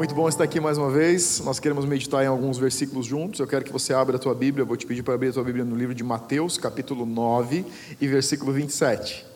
Muito 0.00 0.14
bom 0.14 0.26
estar 0.26 0.44
aqui 0.44 0.58
mais 0.58 0.78
uma 0.78 0.90
vez. 0.90 1.40
Nós 1.40 1.60
queremos 1.60 1.84
meditar 1.84 2.24
em 2.24 2.26
alguns 2.26 2.56
versículos 2.56 3.04
juntos. 3.04 3.38
Eu 3.38 3.46
quero 3.46 3.66
que 3.66 3.70
você 3.70 3.92
abra 3.92 4.16
a 4.16 4.18
tua 4.18 4.34
Bíblia. 4.34 4.62
Eu 4.62 4.66
vou 4.66 4.74
te 4.74 4.86
pedir 4.86 5.02
para 5.02 5.12
abrir 5.12 5.28
a 5.28 5.32
tua 5.34 5.44
Bíblia 5.44 5.62
no 5.62 5.76
livro 5.76 5.94
de 5.94 6.02
Mateus, 6.02 6.56
capítulo 6.56 7.04
9 7.04 7.66
e 8.00 8.08
versículo 8.08 8.50
27. 8.50 9.26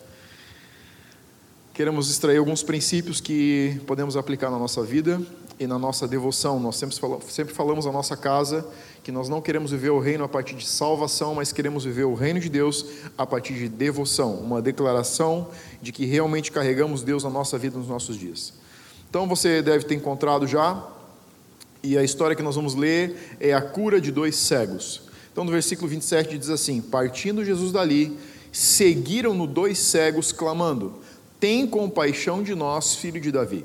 Queremos 1.75 2.11
extrair 2.11 2.39
alguns 2.39 2.63
princípios 2.63 3.21
que 3.21 3.79
podemos 3.87 4.17
aplicar 4.17 4.51
na 4.51 4.59
nossa 4.59 4.83
vida 4.83 5.21
e 5.61 5.67
na 5.67 5.79
nossa 5.79 6.09
devoção. 6.09 6.59
Nós 6.59 6.77
sempre 6.77 6.99
falamos, 6.99 7.25
sempre 7.27 7.53
falamos 7.53 7.85
na 7.85 7.93
nossa 7.93 8.17
casa 8.17 8.67
que 9.03 9.13
nós 9.13 9.29
não 9.29 9.43
queremos 9.43 9.71
viver 9.71 9.91
o 9.91 9.99
reino 10.01 10.25
a 10.25 10.29
partir 10.31 10.55
de 10.55 10.67
salvação, 10.67 11.35
mas 11.35 11.53
queremos 11.53 11.85
viver 11.85 12.05
o 12.05 12.15
reino 12.15 12.41
de 12.41 12.49
Deus 12.49 12.87
a 13.19 13.27
partir 13.27 13.53
de 13.53 13.69
devoção, 13.69 14.37
uma 14.37 14.63
declaração 14.63 15.47
de 15.83 15.93
que 15.93 16.07
realmente 16.07 16.51
carregamos 16.51 17.03
Deus 17.03 17.23
na 17.23 17.29
nossa 17.29 17.59
vida 17.59 17.77
nos 17.77 17.89
nossos 17.89 18.17
dias. 18.17 18.64
Então 19.15 19.29
você 19.29 19.63
deve 19.63 19.85
ter 19.85 19.95
encontrado 19.95 20.45
já, 20.45 20.85
e 21.85 21.97
a 21.97 22.03
história 22.03 22.35
que 22.35 22.43
nós 22.43 22.57
vamos 22.57 22.75
ler 22.75 23.37
é 23.39 23.55
a 23.55 23.63
cura 23.63 24.01
de 24.01 24.11
dois 24.11 24.35
cegos. 24.35 25.03
Então 25.31 25.45
no 25.45 25.53
versículo 25.53 25.89
27 25.89 26.37
diz 26.37 26.51
assim: 26.51 26.81
Partindo 26.81 27.45
Jesus 27.45 27.71
dali, 27.71 28.19
seguiram-no 28.51 29.47
dois 29.47 29.79
cegos, 29.79 30.33
clamando: 30.33 30.95
Tem 31.39 31.65
compaixão 31.65 32.43
de 32.43 32.57
nós, 32.57 32.97
filho 32.97 33.21
de 33.21 33.31
Davi. 33.31 33.65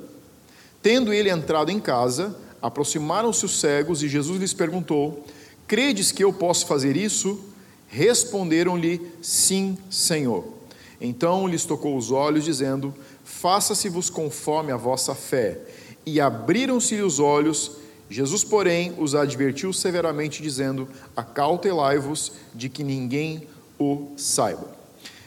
Tendo 0.84 1.12
ele 1.12 1.32
entrado 1.32 1.72
em 1.72 1.80
casa, 1.80 2.36
aproximaram-se 2.62 3.44
os 3.44 3.60
cegos 3.60 4.04
e 4.04 4.08
Jesus 4.08 4.40
lhes 4.40 4.54
perguntou: 4.54 5.26
Credes 5.68 6.12
que 6.12 6.24
eu 6.24 6.32
posso 6.32 6.68
fazer 6.68 6.96
isso? 6.96 7.44
Responderam-lhe: 7.88 9.02
Sim, 9.20 9.80
Senhor. 9.90 10.60
Então 11.02 11.48
lhes 11.48 11.66
tocou 11.66 11.98
os 11.98 12.12
olhos, 12.12 12.46
dizendo: 12.46 12.94
faça-se-vos 13.30 14.10
conforme 14.10 14.72
a 14.72 14.78
vossa 14.78 15.14
fé. 15.14 15.60
E 16.06 16.20
abriram-se 16.20 16.96
os 16.96 17.20
olhos, 17.20 17.72
Jesus, 18.10 18.44
porém, 18.44 18.94
os 18.98 19.14
advertiu 19.14 19.72
severamente, 19.72 20.42
dizendo: 20.42 20.88
Acautelai-vos 21.16 22.34
de 22.54 22.68
que 22.68 22.84
ninguém 22.84 23.48
o 23.80 24.12
saiba. 24.18 24.68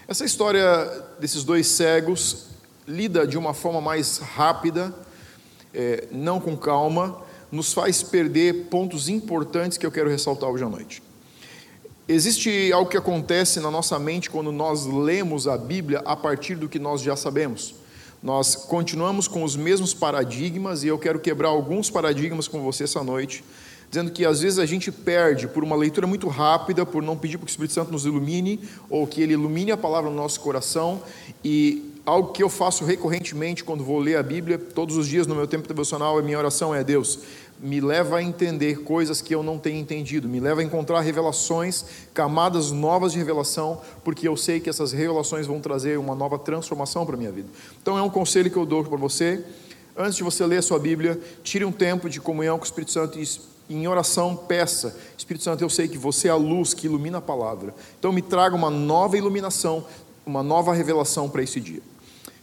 Essa 0.08 0.24
história 0.24 0.66
desses 1.20 1.44
dois 1.44 1.68
cegos 1.68 2.48
lida 2.86 3.24
de 3.24 3.38
uma 3.38 3.54
forma 3.54 3.80
mais 3.80 4.18
rápida, 4.18 4.92
é, 5.72 6.08
não 6.10 6.40
com 6.40 6.56
calma, 6.56 7.22
nos 7.50 7.72
faz 7.72 8.02
perder 8.02 8.64
pontos 8.64 9.08
importantes 9.08 9.78
que 9.78 9.86
eu 9.86 9.92
quero 9.92 10.10
ressaltar 10.10 10.50
hoje 10.50 10.64
à 10.64 10.68
noite. 10.68 11.02
Existe 12.08 12.72
algo 12.72 12.90
que 12.90 12.96
acontece 12.96 13.60
na 13.60 13.70
nossa 13.70 13.96
mente 13.98 14.28
quando 14.28 14.50
nós 14.50 14.84
lemos 14.86 15.46
a 15.46 15.56
Bíblia 15.56 16.02
a 16.04 16.16
partir 16.16 16.56
do 16.56 16.68
que 16.68 16.80
nós 16.80 17.00
já 17.00 17.14
sabemos. 17.14 17.81
Nós 18.22 18.54
continuamos 18.54 19.26
com 19.26 19.42
os 19.42 19.56
mesmos 19.56 19.92
paradigmas 19.92 20.84
e 20.84 20.86
eu 20.86 20.96
quero 20.96 21.18
quebrar 21.18 21.48
alguns 21.48 21.90
paradigmas 21.90 22.46
com 22.46 22.62
você 22.62 22.84
essa 22.84 23.02
noite, 23.02 23.42
dizendo 23.90 24.12
que 24.12 24.24
às 24.24 24.42
vezes 24.42 24.60
a 24.60 24.64
gente 24.64 24.92
perde 24.92 25.48
por 25.48 25.64
uma 25.64 25.74
leitura 25.74 26.06
muito 26.06 26.28
rápida, 26.28 26.86
por 26.86 27.02
não 27.02 27.16
pedir 27.16 27.36
para 27.36 27.46
que 27.46 27.50
o 27.50 27.52
Espírito 27.52 27.74
Santo 27.74 27.90
nos 27.90 28.06
ilumine, 28.06 28.60
ou 28.88 29.08
que 29.08 29.20
ele 29.20 29.32
ilumine 29.32 29.72
a 29.72 29.76
palavra 29.76 30.08
no 30.08 30.14
nosso 30.14 30.38
coração, 30.38 31.02
e 31.44 31.92
algo 32.06 32.32
que 32.32 32.44
eu 32.44 32.48
faço 32.48 32.84
recorrentemente 32.84 33.64
quando 33.64 33.82
vou 33.82 33.98
ler 33.98 34.16
a 34.16 34.22
Bíblia, 34.22 34.56
todos 34.56 34.96
os 34.96 35.08
dias 35.08 35.26
no 35.26 35.34
meu 35.34 35.48
tempo 35.48 35.66
devocional, 35.66 36.16
a 36.16 36.22
minha 36.22 36.38
oração 36.38 36.72
é: 36.72 36.84
Deus, 36.84 37.18
me 37.62 37.80
leva 37.80 38.16
a 38.16 38.22
entender 38.22 38.80
coisas 38.80 39.22
que 39.22 39.32
eu 39.32 39.40
não 39.40 39.56
tenho 39.56 39.78
entendido, 39.78 40.28
me 40.28 40.40
leva 40.40 40.60
a 40.60 40.64
encontrar 40.64 41.00
revelações, 41.00 41.84
camadas 42.12 42.72
novas 42.72 43.12
de 43.12 43.18
revelação, 43.18 43.80
porque 44.02 44.26
eu 44.26 44.36
sei 44.36 44.58
que 44.58 44.68
essas 44.68 44.90
revelações 44.90 45.46
vão 45.46 45.60
trazer 45.60 45.96
uma 45.96 46.12
nova 46.12 46.36
transformação 46.40 47.06
para 47.06 47.14
a 47.14 47.18
minha 47.18 47.30
vida. 47.30 47.48
Então 47.80 47.96
é 47.96 48.02
um 48.02 48.10
conselho 48.10 48.50
que 48.50 48.56
eu 48.56 48.66
dou 48.66 48.82
para 48.82 48.96
você. 48.96 49.44
Antes 49.96 50.16
de 50.16 50.24
você 50.24 50.44
ler 50.44 50.56
a 50.56 50.62
sua 50.62 50.80
Bíblia, 50.80 51.20
tire 51.44 51.64
um 51.64 51.70
tempo 51.70 52.10
de 52.10 52.20
comunhão 52.20 52.58
com 52.58 52.64
o 52.64 52.66
Espírito 52.66 52.90
Santo 52.90 53.16
e 53.20 53.24
em 53.70 53.86
oração 53.86 54.34
peça, 54.34 54.96
Espírito 55.16 55.44
Santo, 55.44 55.62
eu 55.62 55.70
sei 55.70 55.86
que 55.86 55.96
você 55.96 56.26
é 56.26 56.32
a 56.32 56.36
luz 56.36 56.74
que 56.74 56.86
ilumina 56.86 57.18
a 57.18 57.22
palavra. 57.22 57.72
Então 57.96 58.12
me 58.12 58.20
traga 58.20 58.56
uma 58.56 58.70
nova 58.70 59.16
iluminação, 59.16 59.86
uma 60.26 60.42
nova 60.42 60.74
revelação 60.74 61.30
para 61.30 61.44
esse 61.44 61.60
dia. 61.60 61.80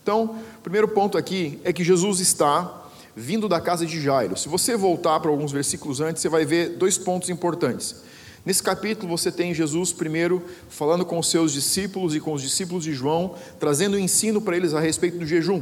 Então, 0.01 0.37
o 0.57 0.61
primeiro 0.61 0.87
ponto 0.87 1.17
aqui 1.17 1.59
é 1.63 1.73
que 1.73 1.83
Jesus 1.83 2.19
está 2.21 2.88
vindo 3.19 3.49
da 3.49 3.59
casa 3.59 3.85
de 3.85 3.99
Jairo. 3.99 4.37
Se 4.37 4.47
você 4.47 4.77
voltar 4.77 5.19
para 5.19 5.29
alguns 5.29 5.51
versículos 5.51 5.99
antes, 5.99 6.21
você 6.21 6.29
vai 6.29 6.45
ver 6.45 6.77
dois 6.77 6.97
pontos 6.97 7.29
importantes. 7.29 7.97
Nesse 8.45 8.63
capítulo 8.63 9.09
você 9.09 9.29
tem 9.29 9.53
Jesus 9.53 9.91
primeiro 9.91 10.41
falando 10.69 11.05
com 11.05 11.19
os 11.19 11.29
seus 11.29 11.51
discípulos 11.51 12.15
e 12.15 12.21
com 12.21 12.31
os 12.31 12.41
discípulos 12.41 12.85
de 12.85 12.93
João, 12.93 13.35
trazendo 13.59 13.99
ensino 13.99 14.41
para 14.41 14.55
eles 14.55 14.73
a 14.73 14.79
respeito 14.79 15.19
do 15.19 15.25
jejum. 15.25 15.61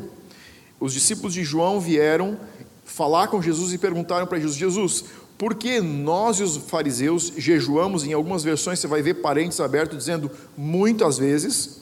Os 0.80 0.94
discípulos 0.94 1.34
de 1.34 1.44
João 1.44 1.80
vieram 1.80 2.38
falar 2.86 3.28
com 3.28 3.42
Jesus 3.42 3.74
e 3.74 3.80
perguntaram 3.80 4.28
para 4.28 4.40
Jesus: 4.40 4.56
Jesus, 4.56 5.06
por 5.36 5.56
que 5.56 5.82
nós 5.82 6.40
e 6.40 6.44
os 6.44 6.58
fariseus 6.58 7.34
jejuamos? 7.36 8.04
Em 8.04 8.14
algumas 8.14 8.44
versões 8.44 8.78
você 8.78 8.86
vai 8.86 9.02
ver 9.02 9.16
parentes 9.16 9.60
abertos 9.60 9.98
dizendo 9.98 10.30
muitas 10.56 11.18
vezes, 11.18 11.82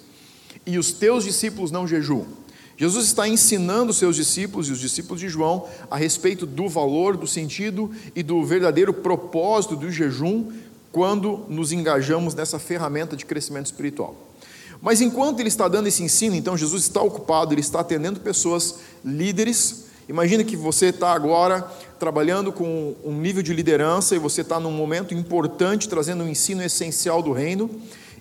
e 0.65 0.77
os 0.77 0.93
teus 0.93 1.25
discípulos 1.25 1.69
não 1.69 1.85
jejuam. 1.85 2.44
Jesus 2.77 3.05
está 3.05 3.27
ensinando 3.27 3.93
seus 3.93 4.15
discípulos 4.15 4.67
e 4.67 4.71
os 4.71 4.79
discípulos 4.79 5.21
de 5.21 5.29
João 5.29 5.65
a 5.89 5.95
respeito 5.95 6.45
do 6.45 6.67
valor, 6.67 7.15
do 7.15 7.25
sentido 7.25 7.89
e 8.13 8.21
do 8.21 8.43
verdadeiro 8.43 8.93
propósito 8.93 9.75
do 9.75 9.89
jejum 9.89 10.51
quando 10.91 11.45
nos 11.49 11.71
engajamos 11.71 12.33
nessa 12.35 12.59
ferramenta 12.59 13.15
de 13.15 13.25
crescimento 13.25 13.67
espiritual. 13.67 14.15
Mas 14.81 15.01
enquanto 15.01 15.39
ele 15.39 15.47
está 15.47 15.67
dando 15.67 15.87
esse 15.87 16.03
ensino, 16.03 16.35
então 16.35 16.57
Jesus 16.57 16.83
está 16.83 17.01
ocupado, 17.01 17.53
ele 17.53 17.61
está 17.61 17.79
atendendo 17.79 18.19
pessoas 18.19 18.79
líderes. 19.03 19.85
Imagina 20.07 20.43
que 20.43 20.55
você 20.55 20.87
está 20.87 21.13
agora 21.13 21.61
trabalhando 21.97 22.51
com 22.51 22.93
um 23.03 23.13
nível 23.13 23.41
de 23.41 23.53
liderança 23.53 24.15
e 24.15 24.19
você 24.19 24.41
está 24.41 24.59
num 24.59 24.71
momento 24.71 25.13
importante 25.13 25.87
trazendo 25.87 26.23
um 26.23 26.29
ensino 26.29 26.61
essencial 26.61 27.21
do 27.21 27.31
reino, 27.31 27.69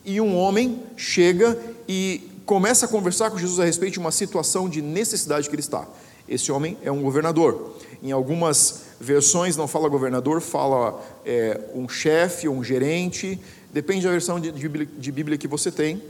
e 0.05 0.21
um 0.21 0.37
homem 0.37 0.81
chega 0.97 1.59
e 1.89 2.31
começa 2.45 2.87
a 2.87 2.89
conversar 2.89 3.31
com 3.31 3.39
Jesus 3.39 3.59
a 3.59 3.65
respeito 3.65 3.95
de 3.95 3.99
uma 3.99 4.11
situação 4.11 4.69
de 4.69 4.83
necessidade 4.83 5.49
que 5.49 5.55
ele 5.55 5.61
está. 5.61 5.87
Esse 6.29 6.51
homem 6.51 6.77
é 6.83 6.91
um 6.91 7.03
governador. 7.03 7.75
Em 8.03 8.13
algumas 8.13 8.83
versões 9.01 9.57
não 9.57 9.69
fala 9.69 9.89
governador, 9.89 10.41
fala 10.41 11.03
é, 11.25 11.61
um 11.75 11.89
chefe 11.89 12.49
um 12.49 12.65
gerente, 12.65 13.39
depende 13.73 14.05
da 14.05 14.11
versão 14.11 14.41
de, 14.41 14.51
de, 14.53 14.69
de 14.69 15.13
Bíblia 15.13 15.37
que 15.37 15.49
você 15.49 15.71
tem. 15.71 16.03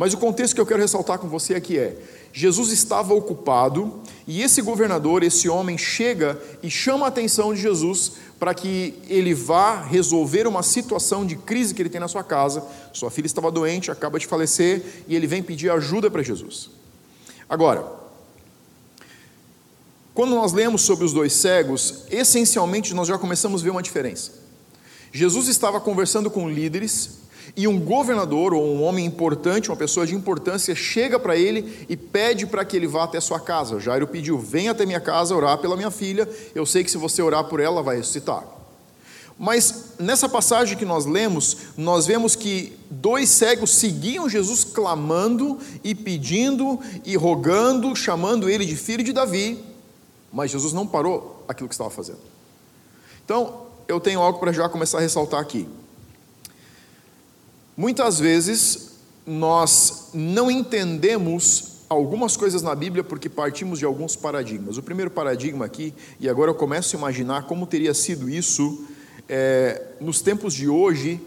Mas 0.00 0.14
o 0.14 0.16
contexto 0.16 0.54
que 0.54 0.60
eu 0.62 0.64
quero 0.64 0.80
ressaltar 0.80 1.18
com 1.18 1.28
você 1.28 1.54
aqui 1.54 1.78
é: 1.78 1.94
Jesus 2.32 2.72
estava 2.72 3.12
ocupado 3.12 4.00
e 4.26 4.40
esse 4.40 4.62
governador, 4.62 5.22
esse 5.22 5.46
homem, 5.46 5.76
chega 5.76 6.40
e 6.62 6.70
chama 6.70 7.04
a 7.04 7.10
atenção 7.10 7.52
de 7.52 7.60
Jesus 7.60 8.12
para 8.38 8.54
que 8.54 8.94
ele 9.10 9.34
vá 9.34 9.82
resolver 9.82 10.46
uma 10.46 10.62
situação 10.62 11.26
de 11.26 11.36
crise 11.36 11.74
que 11.74 11.82
ele 11.82 11.90
tem 11.90 12.00
na 12.00 12.08
sua 12.08 12.24
casa. 12.24 12.64
Sua 12.94 13.10
filha 13.10 13.26
estava 13.26 13.50
doente, 13.50 13.90
acaba 13.90 14.18
de 14.18 14.26
falecer 14.26 15.04
e 15.06 15.14
ele 15.14 15.26
vem 15.26 15.42
pedir 15.42 15.70
ajuda 15.70 16.10
para 16.10 16.22
Jesus. 16.22 16.70
Agora, 17.46 17.84
quando 20.14 20.34
nós 20.34 20.54
lemos 20.54 20.80
sobre 20.80 21.04
os 21.04 21.12
dois 21.12 21.34
cegos, 21.34 22.04
essencialmente 22.10 22.94
nós 22.94 23.06
já 23.06 23.18
começamos 23.18 23.60
a 23.60 23.64
ver 23.64 23.70
uma 23.70 23.82
diferença. 23.82 24.32
Jesus 25.12 25.46
estava 25.46 25.78
conversando 25.78 26.30
com 26.30 26.48
líderes 26.48 27.20
e 27.56 27.66
um 27.66 27.78
governador 27.78 28.54
ou 28.54 28.64
um 28.64 28.82
homem 28.82 29.04
importante, 29.04 29.70
uma 29.70 29.76
pessoa 29.76 30.06
de 30.06 30.14
importância, 30.14 30.74
chega 30.74 31.18
para 31.18 31.36
ele 31.36 31.86
e 31.88 31.96
pede 31.96 32.46
para 32.46 32.64
que 32.64 32.76
ele 32.76 32.86
vá 32.86 33.04
até 33.04 33.20
sua 33.20 33.40
casa. 33.40 33.80
Jairo 33.80 34.06
pediu: 34.06 34.38
Venha 34.38 34.70
até 34.70 34.86
minha 34.86 35.00
casa 35.00 35.34
orar 35.34 35.58
pela 35.58 35.76
minha 35.76 35.90
filha. 35.90 36.28
Eu 36.54 36.64
sei 36.64 36.84
que 36.84 36.90
se 36.90 36.98
você 36.98 37.22
orar 37.22 37.44
por 37.44 37.60
ela, 37.60 37.82
vai 37.82 37.96
ressuscitar. 37.96 38.44
Mas 39.42 39.94
nessa 39.98 40.28
passagem 40.28 40.76
que 40.76 40.84
nós 40.84 41.06
lemos, 41.06 41.56
nós 41.74 42.06
vemos 42.06 42.36
que 42.36 42.78
dois 42.90 43.30
cegos 43.30 43.74
seguiam 43.74 44.28
Jesus 44.28 44.64
clamando 44.64 45.58
e 45.82 45.94
pedindo 45.94 46.78
e 47.06 47.16
rogando, 47.16 47.96
chamando 47.96 48.50
ele 48.50 48.66
de 48.66 48.76
filho 48.76 49.02
de 49.02 49.14
Davi, 49.14 49.64
mas 50.30 50.50
Jesus 50.50 50.74
não 50.74 50.86
parou 50.86 51.42
aquilo 51.48 51.70
que 51.70 51.74
estava 51.74 51.88
fazendo. 51.88 52.18
Então, 53.24 53.62
eu 53.88 53.98
tenho 53.98 54.20
algo 54.20 54.38
para 54.38 54.52
já 54.52 54.68
começar 54.68 54.98
a 54.98 55.00
ressaltar 55.00 55.40
aqui. 55.40 55.66
Muitas 57.80 58.20
vezes 58.20 58.90
nós 59.26 60.10
não 60.12 60.50
entendemos 60.50 61.76
algumas 61.88 62.36
coisas 62.36 62.60
na 62.60 62.74
Bíblia 62.74 63.02
porque 63.02 63.26
partimos 63.26 63.78
de 63.78 63.86
alguns 63.86 64.14
paradigmas. 64.14 64.76
O 64.76 64.82
primeiro 64.82 65.10
paradigma 65.10 65.64
aqui, 65.64 65.94
e 66.20 66.28
agora 66.28 66.50
eu 66.50 66.54
começo 66.54 66.94
a 66.94 66.98
imaginar 66.98 67.46
como 67.46 67.66
teria 67.66 67.94
sido 67.94 68.28
isso 68.28 68.84
é, 69.26 69.80
nos 69.98 70.20
tempos 70.20 70.52
de 70.52 70.68
hoje, 70.68 71.22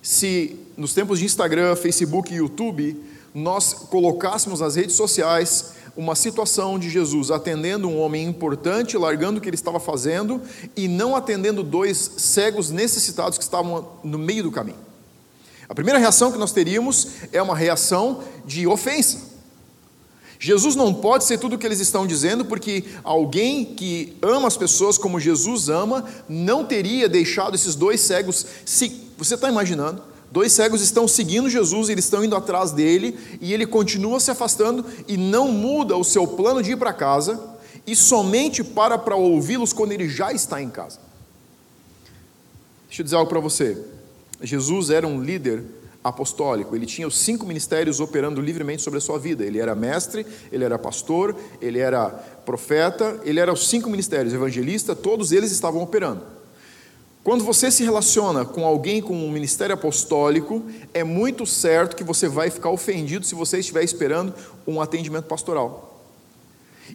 se 0.00 0.56
nos 0.76 0.94
tempos 0.94 1.18
de 1.18 1.24
Instagram, 1.24 1.74
Facebook 1.74 2.32
e 2.32 2.36
YouTube, 2.36 2.96
nós 3.34 3.74
colocássemos 3.74 4.60
nas 4.60 4.76
redes 4.76 4.94
sociais 4.94 5.72
uma 5.96 6.14
situação 6.14 6.78
de 6.78 6.88
Jesus 6.88 7.32
atendendo 7.32 7.88
um 7.88 7.98
homem 7.98 8.24
importante, 8.24 8.96
largando 8.96 9.38
o 9.38 9.42
que 9.42 9.48
ele 9.48 9.56
estava 9.56 9.80
fazendo 9.80 10.40
e 10.76 10.86
não 10.86 11.16
atendendo 11.16 11.64
dois 11.64 12.12
cegos 12.18 12.70
necessitados 12.70 13.36
que 13.36 13.42
estavam 13.42 13.94
no 14.04 14.16
meio 14.16 14.44
do 14.44 14.52
caminho. 14.52 14.86
A 15.68 15.74
primeira 15.74 15.98
reação 15.98 16.32
que 16.32 16.38
nós 16.38 16.52
teríamos 16.52 17.08
é 17.32 17.42
uma 17.42 17.54
reação 17.54 18.22
de 18.46 18.66
ofensa. 18.66 19.28
Jesus 20.40 20.76
não 20.76 20.94
pode 20.94 21.24
ser 21.24 21.38
tudo 21.38 21.56
o 21.56 21.58
que 21.58 21.66
eles 21.66 21.80
estão 21.80 22.06
dizendo, 22.06 22.44
porque 22.44 22.84
alguém 23.02 23.64
que 23.64 24.16
ama 24.22 24.46
as 24.46 24.56
pessoas 24.56 24.96
como 24.96 25.18
Jesus 25.18 25.68
ama, 25.68 26.04
não 26.28 26.64
teria 26.64 27.08
deixado 27.08 27.54
esses 27.54 27.74
dois 27.74 28.00
cegos. 28.00 28.46
Se, 28.64 29.10
você 29.18 29.34
está 29.34 29.48
imaginando? 29.48 30.02
Dois 30.30 30.52
cegos 30.52 30.80
estão 30.80 31.08
seguindo 31.08 31.50
Jesus, 31.50 31.88
eles 31.88 32.04
estão 32.04 32.24
indo 32.24 32.36
atrás 32.36 32.70
dele, 32.70 33.18
e 33.40 33.52
ele 33.52 33.66
continua 33.66 34.20
se 34.20 34.30
afastando 34.30 34.84
e 35.08 35.16
não 35.16 35.50
muda 35.50 35.96
o 35.96 36.04
seu 36.04 36.26
plano 36.26 36.62
de 36.62 36.72
ir 36.72 36.76
para 36.76 36.92
casa, 36.92 37.58
e 37.86 37.96
somente 37.96 38.62
para 38.62 38.96
para 38.96 39.16
ouvi-los 39.16 39.72
quando 39.72 39.92
ele 39.92 40.08
já 40.08 40.32
está 40.32 40.62
em 40.62 40.70
casa. 40.70 41.00
Deixa 42.86 43.02
eu 43.02 43.04
dizer 43.04 43.16
algo 43.16 43.28
para 43.28 43.40
você. 43.40 43.76
Jesus 44.42 44.90
era 44.90 45.06
um 45.06 45.22
líder 45.22 45.64
apostólico, 46.02 46.74
ele 46.74 46.86
tinha 46.86 47.06
os 47.06 47.18
cinco 47.18 47.44
ministérios 47.44 48.00
operando 48.00 48.40
livremente 48.40 48.82
sobre 48.82 48.98
a 48.98 49.00
sua 49.00 49.18
vida. 49.18 49.44
Ele 49.44 49.58
era 49.58 49.74
mestre, 49.74 50.26
ele 50.50 50.64
era 50.64 50.78
pastor, 50.78 51.36
ele 51.60 51.78
era 51.78 52.08
profeta, 52.44 53.20
ele 53.24 53.40
era 53.40 53.52
os 53.52 53.68
cinco 53.68 53.90
ministérios, 53.90 54.32
evangelista, 54.32 54.94
todos 54.94 55.32
eles 55.32 55.50
estavam 55.50 55.82
operando. 55.82 56.22
Quando 57.24 57.44
você 57.44 57.70
se 57.70 57.84
relaciona 57.84 58.44
com 58.44 58.64
alguém 58.64 59.02
com 59.02 59.12
um 59.12 59.30
ministério 59.30 59.74
apostólico, 59.74 60.62
é 60.94 61.04
muito 61.04 61.44
certo 61.44 61.94
que 61.94 62.04
você 62.04 62.26
vai 62.28 62.48
ficar 62.48 62.70
ofendido 62.70 63.26
se 63.26 63.34
você 63.34 63.58
estiver 63.58 63.84
esperando 63.84 64.32
um 64.66 64.80
atendimento 64.80 65.26
pastoral. 65.26 66.00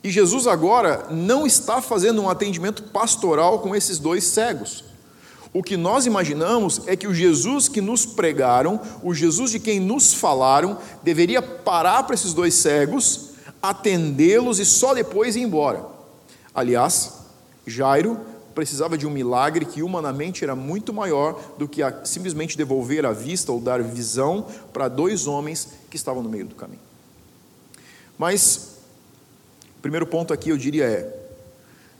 E 0.04 0.10
Jesus 0.10 0.48
agora 0.48 1.07
não 1.12 1.45
está 1.45 1.81
fazendo 1.81 2.22
um 2.22 2.30
atendimento 2.30 2.84
pastoral 2.84 3.60
com 3.60 3.75
esses 3.75 4.00
dois 4.00 4.24
cegos. 4.24 4.84
O 5.53 5.61
que 5.61 5.77
nós 5.77 6.07
imaginamos 6.07 6.81
é 6.88 6.95
que 6.95 7.07
o 7.07 7.13
Jesus 7.13 7.69
que 7.69 7.79
nos 7.79 8.07
pregaram, 8.07 8.81
o 9.03 9.13
Jesus 9.13 9.51
de 9.51 9.59
quem 9.59 9.79
nos 9.79 10.13
falaram, 10.13 10.79
deveria 11.03 11.44
parar 11.44 12.03
para 12.03 12.15
esses 12.15 12.33
dois 12.33 12.55
cegos, 12.55 13.29
atendê-los 13.61 14.57
e 14.59 14.65
só 14.65 14.95
depois 14.95 15.35
ir 15.35 15.41
embora. 15.41 15.85
Aliás, 16.55 17.13
Jairo 17.67 18.19
precisava 18.55 18.97
de 18.97 19.05
um 19.05 19.11
milagre 19.11 19.65
que 19.65 19.83
humanamente 19.83 20.44
era 20.44 20.55
muito 20.55 20.91
maior 20.91 21.39
do 21.57 21.67
que 21.67 21.81
a, 21.81 22.03
simplesmente 22.06 22.57
devolver 22.57 23.06
a 23.06 23.11
vista 23.11 23.51
ou 23.51 23.59
dar 23.59 23.81
visão 23.81 24.47
para 24.71 24.88
dois 24.88 25.27
homens 25.27 25.69
que 25.89 25.95
estavam 25.95 26.23
no 26.23 26.29
meio 26.29 26.45
do 26.45 26.56
caminho. 26.56 26.81
Mas, 28.17 28.77
o 29.77 29.81
primeiro 29.81 30.06
ponto 30.06 30.33
aqui 30.33 30.49
eu 30.49 30.57
diria 30.57 30.85
é: 30.85 31.22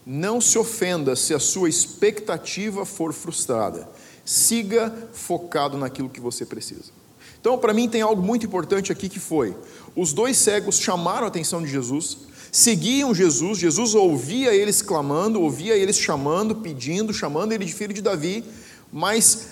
não 0.05 0.41
se 0.41 0.57
ofenda 0.57 1.15
se 1.15 1.33
a 1.33 1.39
sua 1.39 1.69
expectativa 1.69 2.85
for 2.85 3.13
frustrada. 3.13 3.88
Siga 4.25 4.94
focado 5.13 5.77
naquilo 5.77 6.09
que 6.09 6.19
você 6.19 6.45
precisa. 6.45 6.91
Então, 7.39 7.57
para 7.57 7.73
mim, 7.73 7.89
tem 7.89 8.01
algo 8.01 8.21
muito 8.21 8.45
importante 8.45 8.91
aqui 8.91 9.09
que 9.09 9.19
foi: 9.19 9.55
os 9.95 10.13
dois 10.13 10.38
cegos 10.38 10.79
chamaram 10.79 11.25
a 11.25 11.27
atenção 11.27 11.61
de 11.61 11.69
Jesus, 11.69 12.19
seguiam 12.51 13.13
Jesus, 13.13 13.59
Jesus 13.59 13.95
ouvia 13.95 14.53
eles 14.53 14.81
clamando, 14.81 15.41
ouvia 15.41 15.75
eles 15.75 16.00
chamando, 16.00 16.56
pedindo, 16.56 17.13
chamando 17.13 17.51
ele 17.51 17.65
de 17.65 17.73
filho 17.73 17.94
de 17.94 18.01
Davi, 18.01 18.45
mas 18.91 19.47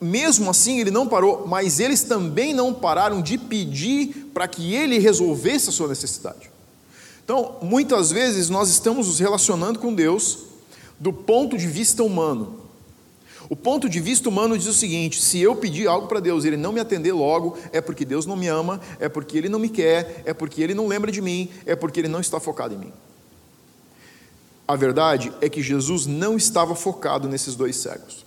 mesmo 0.00 0.48
assim 0.48 0.80
ele 0.80 0.90
não 0.90 1.06
parou, 1.06 1.46
mas 1.46 1.78
eles 1.78 2.02
também 2.02 2.54
não 2.54 2.72
pararam 2.72 3.20
de 3.20 3.36
pedir 3.36 4.30
para 4.32 4.48
que 4.48 4.74
ele 4.74 4.98
resolvesse 4.98 5.68
a 5.68 5.72
sua 5.72 5.88
necessidade. 5.88 6.49
Então, 7.24 7.58
muitas 7.62 8.10
vezes 8.10 8.48
nós 8.48 8.68
estamos 8.68 9.06
nos 9.06 9.20
relacionando 9.20 9.78
com 9.78 9.94
Deus 9.94 10.50
do 10.98 11.12
ponto 11.12 11.56
de 11.56 11.66
vista 11.66 12.02
humano. 12.02 12.60
O 13.48 13.56
ponto 13.56 13.88
de 13.88 13.98
vista 13.98 14.28
humano 14.28 14.56
diz 14.56 14.68
o 14.68 14.72
seguinte: 14.72 15.20
se 15.20 15.40
eu 15.40 15.56
pedir 15.56 15.88
algo 15.88 16.06
para 16.06 16.20
Deus 16.20 16.44
e 16.44 16.48
Ele 16.48 16.56
não 16.56 16.72
me 16.72 16.80
atender 16.80 17.12
logo, 17.12 17.58
é 17.72 17.80
porque 17.80 18.04
Deus 18.04 18.26
não 18.26 18.36
me 18.36 18.46
ama, 18.46 18.80
é 19.00 19.08
porque 19.08 19.36
Ele 19.36 19.48
não 19.48 19.58
me 19.58 19.68
quer, 19.68 20.22
é 20.24 20.32
porque 20.32 20.62
Ele 20.62 20.74
não 20.74 20.86
lembra 20.86 21.10
de 21.10 21.20
mim, 21.20 21.50
é 21.66 21.74
porque 21.74 22.00
Ele 22.00 22.08
não 22.08 22.20
está 22.20 22.38
focado 22.38 22.74
em 22.74 22.78
mim. 22.78 22.92
A 24.68 24.76
verdade 24.76 25.32
é 25.40 25.48
que 25.48 25.62
Jesus 25.62 26.06
não 26.06 26.36
estava 26.36 26.76
focado 26.76 27.28
nesses 27.28 27.56
dois 27.56 27.74
cegos. 27.74 28.24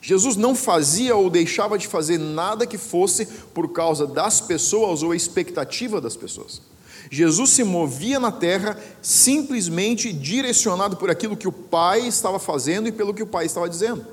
Jesus 0.00 0.34
não 0.34 0.54
fazia 0.54 1.14
ou 1.14 1.28
deixava 1.28 1.76
de 1.76 1.86
fazer 1.86 2.16
nada 2.16 2.66
que 2.66 2.78
fosse 2.78 3.26
por 3.26 3.72
causa 3.72 4.06
das 4.06 4.40
pessoas 4.40 5.02
ou 5.02 5.12
a 5.12 5.16
expectativa 5.16 6.00
das 6.00 6.16
pessoas. 6.16 6.62
Jesus 7.10 7.50
se 7.50 7.64
movia 7.64 8.20
na 8.20 8.30
terra 8.30 8.78
simplesmente 9.00 10.12
direcionado 10.12 10.96
por 10.96 11.10
aquilo 11.10 11.36
que 11.36 11.48
o 11.48 11.52
Pai 11.52 12.06
estava 12.06 12.38
fazendo 12.38 12.88
e 12.88 12.92
pelo 12.92 13.14
que 13.14 13.22
o 13.22 13.26
Pai 13.26 13.46
estava 13.46 13.68
dizendo. 13.68 14.04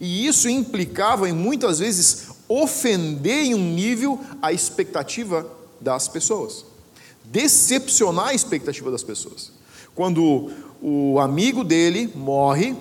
E 0.00 0.26
isso 0.26 0.48
implicava 0.48 1.28
em 1.28 1.32
muitas 1.32 1.78
vezes 1.78 2.28
ofender 2.48 3.44
em 3.44 3.54
um 3.54 3.74
nível 3.74 4.18
a 4.40 4.52
expectativa 4.52 5.46
das 5.80 6.08
pessoas, 6.08 6.64
decepcionar 7.24 8.28
a 8.28 8.34
expectativa 8.34 8.90
das 8.90 9.02
pessoas. 9.02 9.52
Quando 9.94 10.50
o 10.80 11.18
amigo 11.20 11.62
dele 11.62 12.10
morre, 12.14 12.74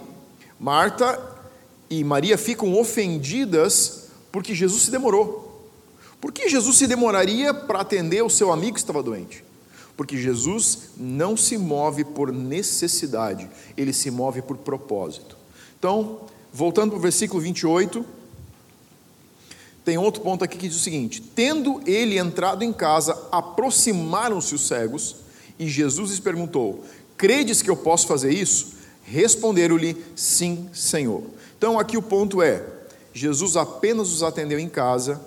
Marta 0.59 1.19
e 1.89 2.03
Maria 2.03 2.37
ficam 2.37 2.79
ofendidas 2.79 4.07
porque 4.31 4.55
Jesus 4.55 4.83
se 4.83 4.91
demorou. 4.91 5.49
Por 6.21 6.31
que 6.31 6.49
Jesus 6.49 6.77
se 6.77 6.87
demoraria 6.87 7.53
para 7.53 7.81
atender 7.81 8.21
o 8.23 8.29
seu 8.29 8.51
amigo 8.51 8.73
que 8.73 8.79
estava 8.79 9.01
doente? 9.01 9.43
Porque 9.99 10.15
Jesus 10.15 10.91
não 10.95 11.35
se 11.35 11.57
move 11.57 12.05
por 12.05 12.31
necessidade, 12.31 13.49
ele 13.75 13.91
se 13.91 14.09
move 14.09 14.41
por 14.41 14.55
propósito. 14.55 15.35
Então, 15.77 16.21
voltando 16.53 16.91
para 16.91 16.99
o 16.99 17.01
versículo 17.01 17.41
28, 17.41 18.05
tem 19.83 19.97
outro 19.97 20.21
ponto 20.21 20.41
aqui 20.41 20.57
que 20.57 20.69
diz 20.69 20.77
o 20.77 20.79
seguinte: 20.79 21.21
Tendo 21.21 21.81
ele 21.85 22.17
entrado 22.17 22.63
em 22.63 22.71
casa, 22.71 23.27
aproximaram-se 23.29 24.55
os 24.55 24.67
cegos, 24.67 25.17
e 25.59 25.67
Jesus 25.67 26.11
lhes 26.11 26.19
perguntou: 26.21 26.85
Credes 27.17 27.61
que 27.61 27.69
eu 27.69 27.75
posso 27.75 28.07
fazer 28.07 28.31
isso? 28.31 28.75
Responderam-lhe: 29.03 29.97
Sim, 30.15 30.69
Senhor. 30.71 31.23
Então 31.57 31.77
aqui 31.77 31.97
o 31.97 32.01
ponto 32.01 32.41
é: 32.41 32.65
Jesus 33.13 33.57
apenas 33.57 34.13
os 34.13 34.23
atendeu 34.23 34.59
em 34.59 34.69
casa 34.69 35.19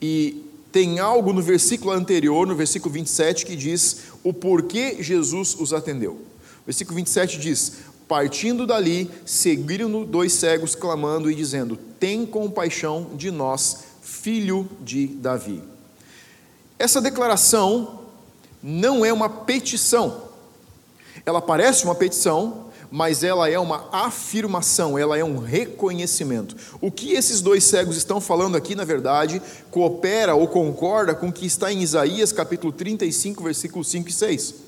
e 0.00 0.45
tem 0.76 0.98
algo 0.98 1.32
no 1.32 1.40
versículo 1.40 1.90
anterior, 1.90 2.46
no 2.46 2.54
versículo 2.54 2.92
27, 2.92 3.46
que 3.46 3.56
diz 3.56 4.08
o 4.22 4.30
porquê 4.30 5.02
Jesus 5.02 5.56
os 5.58 5.72
atendeu. 5.72 6.12
O 6.12 6.66
versículo 6.66 6.96
27 6.96 7.38
diz: 7.38 7.78
Partindo 8.06 8.66
dali, 8.66 9.10
seguiram-no 9.24 10.04
dois 10.04 10.34
cegos, 10.34 10.74
clamando 10.74 11.30
e 11.30 11.34
dizendo: 11.34 11.78
Tem 11.98 12.26
compaixão 12.26 13.12
de 13.14 13.30
nós, 13.30 13.84
filho 14.02 14.68
de 14.82 15.06
Davi. 15.06 15.62
Essa 16.78 17.00
declaração 17.00 18.02
não 18.62 19.02
é 19.02 19.10
uma 19.10 19.30
petição, 19.30 20.24
ela 21.24 21.40
parece 21.40 21.86
uma 21.86 21.94
petição, 21.94 22.65
mas 22.90 23.22
ela 23.22 23.48
é 23.48 23.58
uma 23.58 23.88
afirmação, 23.92 24.98
ela 24.98 25.18
é 25.18 25.24
um 25.24 25.38
reconhecimento. 25.38 26.56
O 26.80 26.90
que 26.90 27.12
esses 27.12 27.40
dois 27.40 27.64
cegos 27.64 27.96
estão 27.96 28.20
falando 28.20 28.56
aqui, 28.56 28.74
na 28.74 28.84
verdade, 28.84 29.40
coopera 29.70 30.34
ou 30.34 30.48
concorda 30.48 31.14
com 31.14 31.28
o 31.28 31.32
que 31.32 31.46
está 31.46 31.72
em 31.72 31.82
Isaías 31.82 32.32
capítulo 32.32 32.72
35, 32.72 33.42
versículos 33.42 33.88
5 33.88 34.08
e 34.08 34.12
6. 34.12 34.66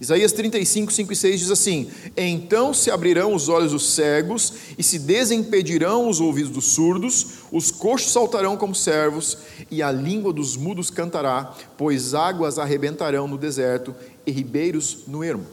Isaías 0.00 0.32
35, 0.32 0.92
5 0.92 1.12
e 1.12 1.16
6 1.16 1.40
diz 1.40 1.50
assim: 1.50 1.88
Então 2.16 2.74
se 2.74 2.90
abrirão 2.90 3.34
os 3.34 3.48
olhos 3.48 3.72
dos 3.72 3.90
cegos, 3.90 4.52
e 4.76 4.82
se 4.82 4.98
desempedirão 4.98 6.08
os 6.08 6.20
ouvidos 6.20 6.50
dos 6.50 6.64
surdos, 6.66 7.26
os 7.52 7.70
coxos 7.70 8.12
saltarão 8.12 8.56
como 8.56 8.74
servos, 8.74 9.38
e 9.70 9.82
a 9.82 9.92
língua 9.92 10.32
dos 10.32 10.56
mudos 10.56 10.90
cantará, 10.90 11.54
pois 11.78 12.12
águas 12.12 12.58
arrebentarão 12.58 13.28
no 13.28 13.38
deserto 13.38 13.94
e 14.26 14.32
ribeiros 14.32 15.04
no 15.06 15.22
ermo. 15.22 15.46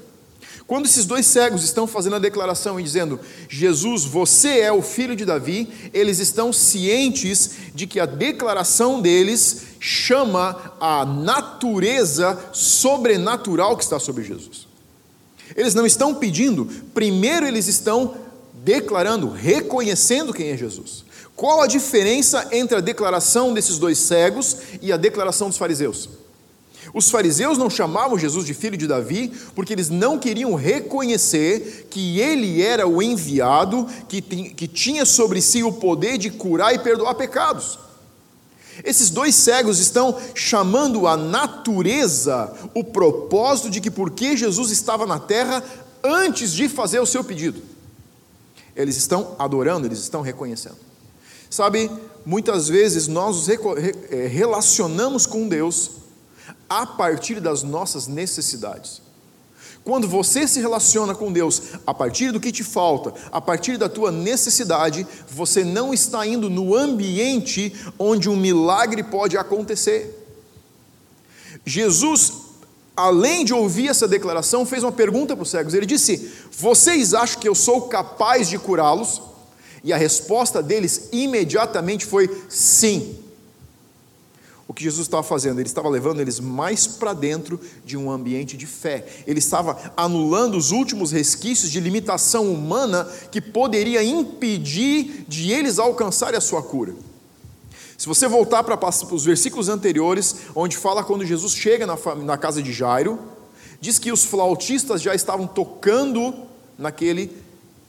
Quando 0.71 0.85
esses 0.85 1.03
dois 1.03 1.25
cegos 1.25 1.65
estão 1.65 1.85
fazendo 1.85 2.15
a 2.15 2.19
declaração 2.19 2.79
e 2.79 2.83
dizendo: 2.83 3.19
Jesus, 3.49 4.05
você 4.05 4.61
é 4.61 4.71
o 4.71 4.81
filho 4.81 5.17
de 5.17 5.25
Davi, 5.25 5.67
eles 5.93 6.19
estão 6.19 6.53
cientes 6.53 7.55
de 7.75 7.85
que 7.85 7.99
a 7.99 8.05
declaração 8.05 9.01
deles 9.01 9.63
chama 9.81 10.71
a 10.79 11.03
natureza 11.03 12.39
sobrenatural 12.53 13.75
que 13.75 13.83
está 13.83 13.99
sobre 13.99 14.23
Jesus. 14.23 14.65
Eles 15.57 15.75
não 15.75 15.85
estão 15.85 16.15
pedindo, 16.15 16.65
primeiro 16.93 17.45
eles 17.45 17.67
estão 17.67 18.15
declarando, 18.63 19.29
reconhecendo 19.29 20.33
quem 20.33 20.51
é 20.51 20.57
Jesus. 20.57 21.03
Qual 21.35 21.61
a 21.61 21.67
diferença 21.67 22.47
entre 22.49 22.77
a 22.77 22.79
declaração 22.79 23.53
desses 23.53 23.77
dois 23.77 23.97
cegos 23.97 24.55
e 24.81 24.93
a 24.93 24.95
declaração 24.95 25.49
dos 25.49 25.57
fariseus? 25.57 26.07
Os 26.93 27.09
fariseus 27.09 27.57
não 27.57 27.69
chamavam 27.69 28.17
Jesus 28.17 28.45
de 28.45 28.53
filho 28.53 28.75
de 28.75 28.87
Davi 28.87 29.31
porque 29.55 29.71
eles 29.71 29.89
não 29.89 30.17
queriam 30.17 30.55
reconhecer 30.55 31.87
que 31.89 32.19
ele 32.19 32.61
era 32.61 32.87
o 32.87 33.01
enviado 33.01 33.87
que, 34.09 34.21
que 34.21 34.67
tinha 34.67 35.05
sobre 35.05 35.41
si 35.41 35.63
o 35.63 35.71
poder 35.71 36.17
de 36.17 36.29
curar 36.29 36.73
e 36.73 36.79
perdoar 36.79 37.15
pecados. 37.15 37.79
Esses 38.83 39.09
dois 39.09 39.35
cegos 39.35 39.79
estão 39.79 40.17
chamando 40.33 41.05
a 41.05 41.15
natureza 41.15 42.51
o 42.73 42.83
propósito 42.83 43.69
de 43.69 43.79
que 43.79 43.91
porque 43.91 44.35
Jesus 44.35 44.71
estava 44.71 45.05
na 45.05 45.19
terra 45.19 45.63
antes 46.03 46.51
de 46.51 46.67
fazer 46.67 46.99
o 46.99 47.05
seu 47.05 47.23
pedido. 47.23 47.61
Eles 48.75 48.97
estão 48.97 49.35
adorando, 49.37 49.85
eles 49.85 49.99
estão 49.99 50.21
reconhecendo. 50.21 50.77
Sabe, 51.49 51.91
muitas 52.25 52.69
vezes 52.69 53.07
nós 53.07 53.35
nos 53.35 53.49
eh, 53.49 54.27
relacionamos 54.27 55.25
com 55.25 55.47
Deus 55.47 56.00
a 56.71 56.85
partir 56.85 57.41
das 57.41 57.63
nossas 57.63 58.07
necessidades. 58.07 59.01
Quando 59.83 60.07
você 60.07 60.47
se 60.47 60.61
relaciona 60.61 61.13
com 61.13 61.29
Deus 61.29 61.61
a 61.85 61.93
partir 61.93 62.31
do 62.31 62.39
que 62.39 62.49
te 62.49 62.63
falta, 62.63 63.13
a 63.29 63.41
partir 63.41 63.77
da 63.77 63.89
tua 63.89 64.09
necessidade, 64.09 65.05
você 65.29 65.65
não 65.65 65.93
está 65.93 66.25
indo 66.25 66.49
no 66.49 66.73
ambiente 66.73 67.75
onde 67.99 68.29
um 68.29 68.37
milagre 68.37 69.03
pode 69.03 69.37
acontecer. 69.37 70.17
Jesus, 71.65 72.31
além 72.95 73.43
de 73.43 73.53
ouvir 73.53 73.89
essa 73.89 74.07
declaração, 74.07 74.65
fez 74.65 74.81
uma 74.81 74.93
pergunta 74.93 75.35
para 75.35 75.43
os 75.43 75.49
cegos. 75.49 75.73
Ele 75.73 75.85
disse: 75.85 76.31
Vocês 76.57 77.13
acham 77.13 77.41
que 77.41 77.49
eu 77.49 77.55
sou 77.55 77.89
capaz 77.89 78.47
de 78.47 78.57
curá-los? 78.57 79.21
E 79.83 79.91
a 79.91 79.97
resposta 79.97 80.63
deles 80.63 81.09
imediatamente 81.11 82.05
foi 82.05 82.29
sim. 82.47 83.19
O 84.71 84.73
que 84.73 84.85
Jesus 84.85 85.05
estava 85.05 85.21
fazendo? 85.21 85.59
Ele 85.59 85.67
estava 85.67 85.89
levando 85.89 86.21
eles 86.21 86.39
mais 86.39 86.87
para 86.87 87.11
dentro 87.11 87.59
de 87.83 87.97
um 87.97 88.09
ambiente 88.09 88.55
de 88.55 88.65
fé. 88.65 89.05
Ele 89.27 89.39
estava 89.39 89.77
anulando 89.97 90.55
os 90.55 90.71
últimos 90.71 91.11
resquícios 91.11 91.69
de 91.69 91.77
limitação 91.81 92.49
humana 92.49 93.03
que 93.29 93.41
poderia 93.41 94.01
impedir 94.01 95.25
de 95.27 95.51
eles 95.51 95.77
alcançarem 95.77 96.37
a 96.37 96.41
sua 96.41 96.63
cura. 96.63 96.95
Se 97.97 98.07
você 98.07 98.29
voltar 98.29 98.63
para 98.63 98.79
os 99.13 99.25
versículos 99.25 99.67
anteriores, 99.67 100.37
onde 100.55 100.77
fala 100.77 101.03
quando 101.03 101.25
Jesus 101.25 101.51
chega 101.51 101.85
na, 101.85 101.97
na 102.23 102.37
casa 102.37 102.63
de 102.63 102.71
Jairo, 102.71 103.19
diz 103.81 103.99
que 103.99 104.09
os 104.09 104.23
flautistas 104.23 105.01
já 105.01 105.13
estavam 105.13 105.47
tocando 105.47 106.33
naquele 106.77 107.40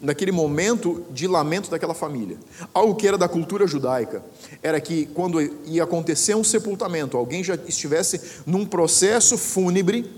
naquele 0.02 0.32
momento 0.32 1.04
de 1.12 1.28
lamento 1.28 1.71
daquela 1.71 1.94
família. 1.94 2.37
Algo 2.75 2.97
que 2.97 3.06
era 3.06 3.16
da 3.16 3.28
cultura 3.28 3.66
judaica 3.68 4.23
era 4.61 4.80
que 4.80 5.06
quando 5.06 5.40
ia 5.64 5.85
acontecer 5.85 6.35
um 6.35 6.42
sepultamento, 6.42 7.16
alguém 7.16 7.44
já 7.44 7.54
estivesse 7.66 8.21
num 8.44 8.66
processo 8.66 9.38
fúnebre, 9.38 10.11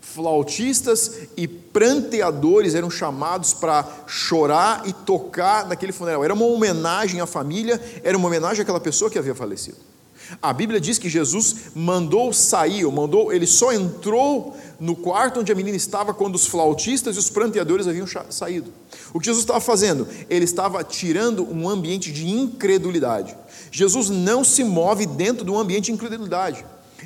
flautistas 0.00 1.22
e 1.36 1.48
pranteadores 1.48 2.76
eram 2.76 2.88
chamados 2.88 3.52
para 3.52 3.84
chorar 4.06 4.82
e 4.86 4.92
tocar 4.92 5.66
naquele 5.66 5.90
funeral. 5.90 6.22
Era 6.22 6.32
uma 6.32 6.46
homenagem 6.46 7.20
à 7.20 7.26
família, 7.26 7.80
era 8.04 8.16
uma 8.16 8.28
homenagem 8.28 8.62
àquela 8.62 8.78
pessoa 8.78 9.10
que 9.10 9.18
havia 9.18 9.34
falecido. 9.34 9.93
A 10.40 10.52
Bíblia 10.52 10.80
diz 10.80 10.98
que 10.98 11.08
Jesus 11.08 11.56
mandou 11.74 12.32
sair, 12.32 12.84
ou 12.84 12.92
mandou, 12.92 13.32
ele 13.32 13.46
só 13.46 13.72
entrou 13.72 14.56
no 14.80 14.96
quarto 14.96 15.40
onde 15.40 15.52
a 15.52 15.54
menina 15.54 15.76
estava 15.76 16.12
quando 16.12 16.34
os 16.34 16.46
flautistas 16.46 17.16
e 17.16 17.18
os 17.18 17.30
pranteadores 17.30 17.86
haviam 17.86 18.06
saído. 18.30 18.72
O 19.12 19.20
que 19.20 19.26
Jesus 19.26 19.42
estava 19.42 19.60
fazendo? 19.60 20.06
Ele 20.28 20.44
estava 20.44 20.82
tirando 20.82 21.46
um 21.50 21.68
ambiente 21.68 22.12
de 22.12 22.28
incredulidade. 22.28 23.36
Jesus 23.70 24.08
não 24.10 24.44
se 24.44 24.64
move 24.64 25.06
dentro 25.06 25.44
de 25.44 25.50
um 25.50 25.58
ambiente 25.58 25.86
de 25.86 25.92
incredulidade. 25.92 26.64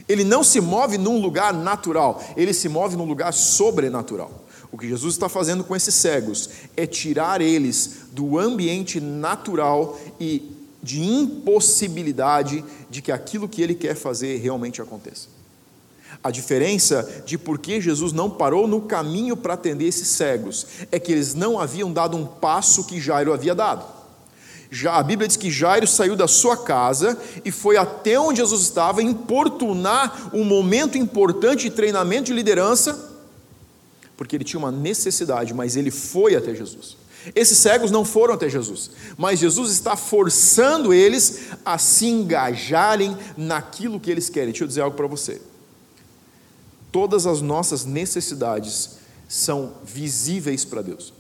Ele 0.09 0.25
não 0.25 0.45
se 0.45 0.61
move 0.61 0.97
num 0.97 1.21
lugar 1.21 1.53
natural, 1.53 2.23
ele 2.37 2.53
se 2.53 2.69
move 2.69 2.97
num 2.97 3.05
lugar 3.05 3.33
sobrenatural. 3.33 4.45
O 4.71 4.77
que 4.77 4.87
Jesus 4.87 5.15
está 5.15 5.29
fazendo 5.29 5.65
com 5.65 5.75
esses 5.75 5.95
cegos 5.95 6.51
é 6.77 6.87
tirar 6.87 7.41
eles 7.41 8.09
do 8.13 8.39
ambiente 8.39 9.01
natural 9.01 9.99
e 10.21 10.58
de 10.89 11.03
impossibilidade 11.03 12.65
de 12.89 13.03
que 13.03 13.13
aquilo 13.13 13.47
que 13.47 13.61
ele 13.61 13.75
quer 13.75 13.95
fazer 13.95 14.39
realmente 14.39 14.81
aconteça. 14.81 15.29
A 16.25 16.31
diferença 16.31 17.23
de 17.27 17.37
por 17.37 17.59
que 17.59 17.79
Jesus 17.79 18.11
não 18.11 18.31
parou 18.31 18.67
no 18.67 18.81
caminho 18.81 19.37
para 19.37 19.53
atender 19.53 19.85
esses 19.85 20.09
cegos 20.09 20.67
é 20.91 20.99
que 20.99 21.13
eles 21.13 21.35
não 21.35 21.61
haviam 21.61 21.93
dado 21.93 22.17
um 22.17 22.25
passo 22.25 22.85
que 22.85 22.99
Jairo 22.99 23.35
havia 23.35 23.55
dado. 23.55 23.85
Já 24.71 24.97
a 24.97 25.03
Bíblia 25.03 25.29
diz 25.29 25.37
que 25.37 25.51
Jairo 25.51 25.87
saiu 25.87 26.17
da 26.17 26.27
sua 26.27 26.57
casa 26.57 27.19
e 27.45 27.51
foi 27.51 27.77
até 27.77 28.19
onde 28.19 28.39
Jesus 28.39 28.63
estava 28.63 29.03
importunar 29.03 30.31
um 30.33 30.43
momento 30.43 30.97
importante 30.97 31.65
de 31.65 31.71
treinamento 31.71 32.25
de 32.25 32.33
liderança, 32.33 32.99
porque 34.17 34.35
ele 34.35 34.45
tinha 34.45 34.59
uma 34.59 34.73
necessidade, 34.73 35.53
mas 35.53 35.77
ele 35.77 35.91
foi 35.91 36.35
até 36.35 36.55
Jesus. 36.55 36.97
Esses 37.35 37.59
cegos 37.59 37.91
não 37.91 38.05
foram 38.05 38.35
até 38.35 38.49
Jesus, 38.49 38.91
mas 39.17 39.39
Jesus 39.39 39.71
está 39.71 39.97
forçando 39.97 40.93
eles 40.93 41.49
a 41.65 41.79
se 41.79 42.07
engajarem 42.07 43.17
naquilo 43.37 44.01
que 44.01 44.11
eles 44.11 44.29
querem. 44.29 44.51
Deixa 44.51 44.65
eu 44.65 44.69
dizer 44.69 44.81
algo 44.81 44.97
para 44.97 45.07
você. 45.07 45.41
Todas 46.91 47.27
as 47.27 47.41
nossas 47.41 47.85
necessidades 47.85 48.99
são 49.29 49.75
visíveis 49.85 50.65
para 50.65 50.83
Deus. 50.83 51.13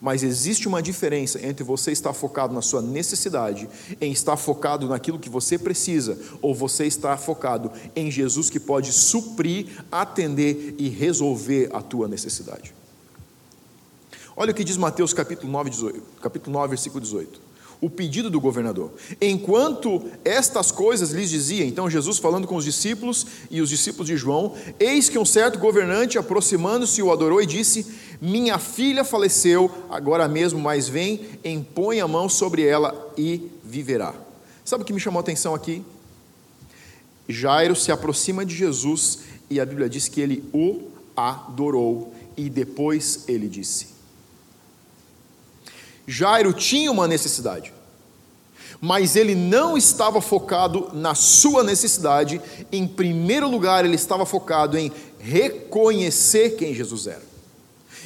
Mas 0.00 0.22
existe 0.22 0.66
uma 0.66 0.82
diferença 0.82 1.44
entre 1.44 1.62
você 1.62 1.92
estar 1.92 2.12
focado 2.12 2.52
na 2.54 2.62
sua 2.62 2.82
necessidade, 2.82 3.68
em 4.00 4.10
estar 4.10 4.36
focado 4.36 4.88
naquilo 4.88 5.18
que 5.18 5.28
você 5.28 5.58
precisa, 5.58 6.18
ou 6.40 6.54
você 6.54 6.86
estar 6.86 7.16
focado 7.18 7.70
em 7.94 8.10
Jesus 8.10 8.50
que 8.50 8.58
pode 8.58 8.92
suprir, 8.92 9.84
atender 9.90 10.74
e 10.78 10.88
resolver 10.88 11.70
a 11.72 11.80
tua 11.80 12.08
necessidade. 12.08 12.74
Olha 14.36 14.52
o 14.52 14.54
que 14.54 14.64
diz 14.64 14.76
Mateus 14.76 15.12
capítulo 15.12 15.50
9, 15.52 15.70
18, 15.70 16.02
capítulo 16.20 16.52
9 16.52 16.68
versículo 16.68 17.00
18 17.00 17.52
o 17.82 17.90
pedido 17.90 18.30
do 18.30 18.40
governador. 18.40 18.92
Enquanto 19.20 20.08
estas 20.24 20.70
coisas 20.70 21.10
lhes 21.10 21.28
dizia, 21.28 21.64
então 21.64 21.90
Jesus 21.90 22.16
falando 22.16 22.46
com 22.46 22.54
os 22.54 22.64
discípulos 22.64 23.26
e 23.50 23.60
os 23.60 23.68
discípulos 23.68 24.06
de 24.06 24.16
João, 24.16 24.54
eis 24.78 25.08
que 25.08 25.18
um 25.18 25.24
certo 25.24 25.58
governante 25.58 26.16
aproximando-se 26.16 27.02
o 27.02 27.10
adorou 27.10 27.42
e 27.42 27.46
disse: 27.46 27.92
Minha 28.20 28.56
filha 28.56 29.02
faleceu 29.02 29.68
agora 29.90 30.28
mesmo, 30.28 30.60
mas 30.60 30.88
vem, 30.88 31.22
impõe 31.44 32.00
a 32.00 32.06
mão 32.06 32.28
sobre 32.28 32.64
ela 32.64 33.12
e 33.18 33.50
viverá. 33.64 34.14
Sabe 34.64 34.84
o 34.84 34.86
que 34.86 34.92
me 34.92 35.00
chamou 35.00 35.18
a 35.18 35.22
atenção 35.22 35.52
aqui? 35.52 35.82
Jairo 37.28 37.74
se 37.74 37.90
aproxima 37.90 38.46
de 38.46 38.54
Jesus 38.54 39.24
e 39.50 39.58
a 39.58 39.66
Bíblia 39.66 39.88
diz 39.88 40.06
que 40.06 40.20
ele 40.20 40.44
o 40.54 40.82
adorou 41.16 42.14
e 42.36 42.48
depois 42.48 43.24
ele 43.26 43.48
disse: 43.48 43.91
Jairo 46.06 46.52
tinha 46.52 46.90
uma 46.90 47.06
necessidade, 47.06 47.72
mas 48.80 49.14
ele 49.14 49.34
não 49.34 49.76
estava 49.76 50.20
focado 50.20 50.90
na 50.92 51.14
sua 51.14 51.62
necessidade, 51.62 52.40
em 52.72 52.86
primeiro 52.86 53.48
lugar, 53.48 53.84
ele 53.84 53.94
estava 53.94 54.26
focado 54.26 54.76
em 54.76 54.90
reconhecer 55.20 56.56
quem 56.56 56.74
Jesus 56.74 57.06
era. 57.06 57.22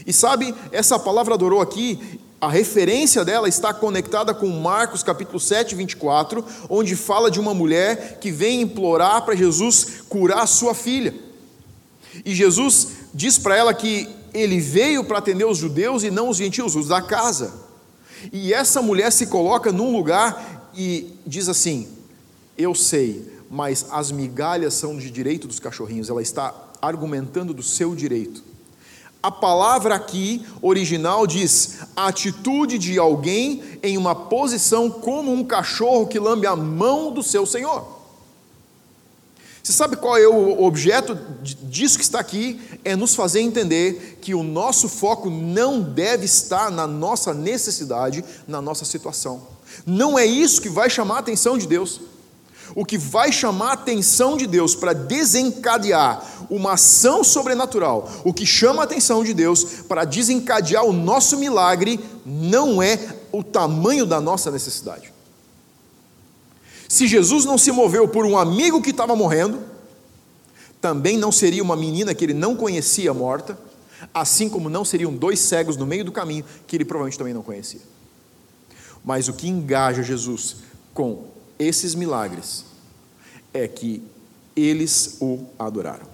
E 0.06 0.12
sabe, 0.12 0.54
essa 0.70 0.98
palavra 0.98 1.34
adorou 1.34 1.62
aqui, 1.62 2.20
a 2.38 2.50
referência 2.50 3.24
dela 3.24 3.48
está 3.48 3.72
conectada 3.72 4.34
com 4.34 4.46
Marcos 4.48 5.02
capítulo 5.02 5.40
7, 5.40 5.74
24, 5.74 6.44
onde 6.68 6.94
fala 6.94 7.30
de 7.30 7.40
uma 7.40 7.54
mulher 7.54 8.18
que 8.20 8.30
vem 8.30 8.60
implorar 8.60 9.24
para 9.24 9.34
Jesus 9.34 10.02
curar 10.08 10.46
sua 10.46 10.74
filha. 10.74 11.14
E 12.24 12.34
Jesus 12.34 12.88
diz 13.14 13.38
para 13.38 13.56
ela 13.56 13.72
que 13.72 14.08
ele 14.34 14.60
veio 14.60 15.02
para 15.04 15.18
atender 15.18 15.46
os 15.46 15.56
judeus 15.56 16.02
e 16.02 16.10
não 16.10 16.28
os 16.28 16.36
gentios, 16.36 16.76
os 16.76 16.88
da 16.88 17.00
casa. 17.00 17.65
E 18.32 18.52
essa 18.52 18.82
mulher 18.82 19.10
se 19.12 19.26
coloca 19.26 19.72
num 19.72 19.92
lugar 19.92 20.70
e 20.74 21.12
diz 21.26 21.48
assim: 21.48 21.88
Eu 22.56 22.74
sei, 22.74 23.26
mas 23.50 23.86
as 23.90 24.10
migalhas 24.10 24.74
são 24.74 24.96
de 24.96 25.10
direito 25.10 25.46
dos 25.46 25.60
cachorrinhos. 25.60 26.08
Ela 26.08 26.22
está 26.22 26.54
argumentando 26.80 27.54
do 27.54 27.62
seu 27.62 27.94
direito. 27.94 28.44
A 29.22 29.30
palavra 29.30 29.94
aqui, 29.94 30.46
original, 30.62 31.26
diz 31.26 31.78
a 31.96 32.06
atitude 32.06 32.78
de 32.78 32.98
alguém 32.98 33.62
em 33.82 33.98
uma 33.98 34.14
posição 34.14 34.88
como 34.88 35.32
um 35.32 35.42
cachorro 35.42 36.06
que 36.06 36.18
lambe 36.18 36.46
a 36.46 36.54
mão 36.54 37.10
do 37.10 37.22
seu 37.22 37.44
senhor. 37.44 37.95
Você 39.66 39.72
sabe 39.72 39.96
qual 39.96 40.16
é 40.16 40.28
o 40.28 40.62
objeto 40.62 41.18
disso 41.42 41.98
que 41.98 42.04
está 42.04 42.20
aqui? 42.20 42.60
É 42.84 42.94
nos 42.94 43.16
fazer 43.16 43.40
entender 43.40 44.16
que 44.22 44.32
o 44.32 44.44
nosso 44.44 44.88
foco 44.88 45.28
não 45.28 45.82
deve 45.82 46.24
estar 46.24 46.70
na 46.70 46.86
nossa 46.86 47.34
necessidade, 47.34 48.24
na 48.46 48.62
nossa 48.62 48.84
situação. 48.84 49.42
Não 49.84 50.16
é 50.16 50.24
isso 50.24 50.62
que 50.62 50.68
vai 50.68 50.88
chamar 50.88 51.16
a 51.16 51.18
atenção 51.18 51.58
de 51.58 51.66
Deus. 51.66 52.00
O 52.76 52.84
que 52.84 52.96
vai 52.96 53.32
chamar 53.32 53.70
a 53.70 53.72
atenção 53.72 54.36
de 54.36 54.46
Deus 54.46 54.76
para 54.76 54.92
desencadear 54.92 56.24
uma 56.48 56.74
ação 56.74 57.24
sobrenatural, 57.24 58.08
o 58.22 58.32
que 58.32 58.46
chama 58.46 58.82
a 58.82 58.84
atenção 58.84 59.24
de 59.24 59.34
Deus 59.34 59.64
para 59.88 60.04
desencadear 60.04 60.84
o 60.84 60.92
nosso 60.92 61.38
milagre, 61.38 61.98
não 62.24 62.80
é 62.80 63.00
o 63.32 63.42
tamanho 63.42 64.06
da 64.06 64.20
nossa 64.20 64.48
necessidade. 64.48 65.15
Se 66.88 67.06
Jesus 67.06 67.44
não 67.44 67.58
se 67.58 67.72
moveu 67.72 68.06
por 68.06 68.24
um 68.24 68.38
amigo 68.38 68.80
que 68.80 68.90
estava 68.90 69.16
morrendo, 69.16 69.60
também 70.80 71.16
não 71.16 71.32
seria 71.32 71.62
uma 71.62 71.76
menina 71.76 72.14
que 72.14 72.24
ele 72.24 72.34
não 72.34 72.54
conhecia 72.54 73.12
morta, 73.12 73.58
assim 74.14 74.48
como 74.48 74.68
não 74.68 74.84
seriam 74.84 75.12
dois 75.12 75.40
cegos 75.40 75.76
no 75.76 75.86
meio 75.86 76.04
do 76.04 76.12
caminho 76.12 76.44
que 76.66 76.76
ele 76.76 76.84
provavelmente 76.84 77.18
também 77.18 77.34
não 77.34 77.42
conhecia. 77.42 77.80
Mas 79.04 79.28
o 79.28 79.32
que 79.32 79.48
engaja 79.48 80.02
Jesus 80.02 80.56
com 80.92 81.24
esses 81.58 81.94
milagres 81.94 82.64
é 83.52 83.66
que 83.66 84.02
eles 84.54 85.16
o 85.20 85.40
adoraram. 85.58 86.06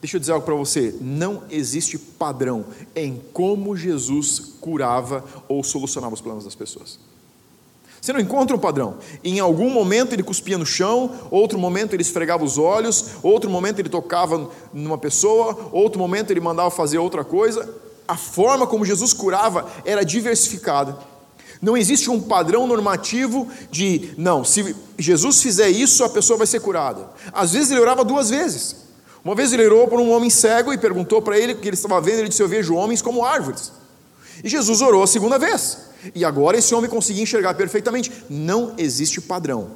Deixa 0.00 0.16
eu 0.16 0.20
dizer 0.20 0.32
algo 0.32 0.44
para 0.44 0.54
você: 0.54 0.96
não 1.00 1.44
existe 1.48 1.96
padrão 1.96 2.66
em 2.94 3.22
como 3.32 3.76
Jesus 3.76 4.40
curava 4.60 5.24
ou 5.48 5.62
solucionava 5.62 6.14
os 6.14 6.20
problemas 6.20 6.44
das 6.44 6.54
pessoas. 6.54 6.98
Você 8.02 8.12
não 8.12 8.18
encontra 8.18 8.56
um 8.56 8.58
padrão. 8.58 8.96
Em 9.22 9.38
algum 9.38 9.70
momento 9.70 10.12
ele 10.12 10.24
cuspia 10.24 10.58
no 10.58 10.66
chão, 10.66 11.12
outro 11.30 11.56
momento 11.56 11.94
ele 11.94 12.02
esfregava 12.02 12.44
os 12.44 12.58
olhos, 12.58 13.10
outro 13.22 13.48
momento 13.48 13.78
ele 13.78 13.88
tocava 13.88 14.50
numa 14.74 14.98
pessoa, 14.98 15.70
outro 15.70 16.00
momento 16.00 16.32
ele 16.32 16.40
mandava 16.40 16.68
fazer 16.68 16.98
outra 16.98 17.22
coisa. 17.22 17.72
A 18.08 18.16
forma 18.16 18.66
como 18.66 18.84
Jesus 18.84 19.12
curava 19.12 19.70
era 19.84 20.04
diversificada. 20.04 20.98
Não 21.62 21.76
existe 21.76 22.10
um 22.10 22.20
padrão 22.20 22.66
normativo 22.66 23.48
de, 23.70 24.12
não, 24.18 24.42
se 24.42 24.74
Jesus 24.98 25.40
fizer 25.40 25.68
isso, 25.68 26.02
a 26.02 26.08
pessoa 26.08 26.36
vai 26.36 26.48
ser 26.48 26.58
curada. 26.58 27.08
Às 27.32 27.52
vezes 27.52 27.70
ele 27.70 27.80
orava 27.80 28.04
duas 28.04 28.30
vezes. 28.30 28.78
Uma 29.24 29.36
vez 29.36 29.52
ele 29.52 29.64
orou 29.64 29.86
por 29.86 30.00
um 30.00 30.10
homem 30.10 30.28
cego 30.28 30.72
e 30.72 30.76
perguntou 30.76 31.22
para 31.22 31.38
ele 31.38 31.52
o 31.52 31.58
que 31.58 31.68
ele 31.68 31.76
estava 31.76 32.00
vendo. 32.00 32.18
Ele 32.18 32.28
disse: 32.28 32.42
Eu 32.42 32.48
vejo 32.48 32.74
homens 32.74 33.00
como 33.00 33.24
árvores. 33.24 33.70
E 34.42 34.48
Jesus 34.48 34.80
orou 34.80 35.04
a 35.04 35.06
segunda 35.06 35.38
vez. 35.38 35.91
E 36.14 36.24
agora 36.24 36.58
esse 36.58 36.74
homem 36.74 36.90
conseguia 36.90 37.22
enxergar 37.22 37.54
perfeitamente. 37.54 38.10
Não 38.28 38.74
existe 38.78 39.20
padrão, 39.20 39.70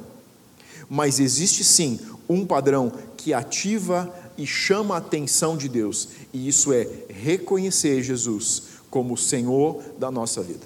mas 0.89 1.19
existe 1.19 1.63
sim 1.63 1.99
um 2.27 2.45
padrão 2.45 2.91
que 3.15 3.33
ativa 3.33 4.13
e 4.37 4.45
chama 4.45 4.95
a 4.95 4.99
atenção 4.99 5.57
de 5.57 5.67
Deus, 5.67 6.09
e 6.31 6.47
isso 6.47 6.71
é 6.71 6.87
reconhecer 7.09 8.03
Jesus 8.03 8.63
como 8.89 9.15
o 9.15 9.17
Senhor 9.17 9.81
da 9.97 10.11
nossa 10.11 10.41
vida. 10.43 10.65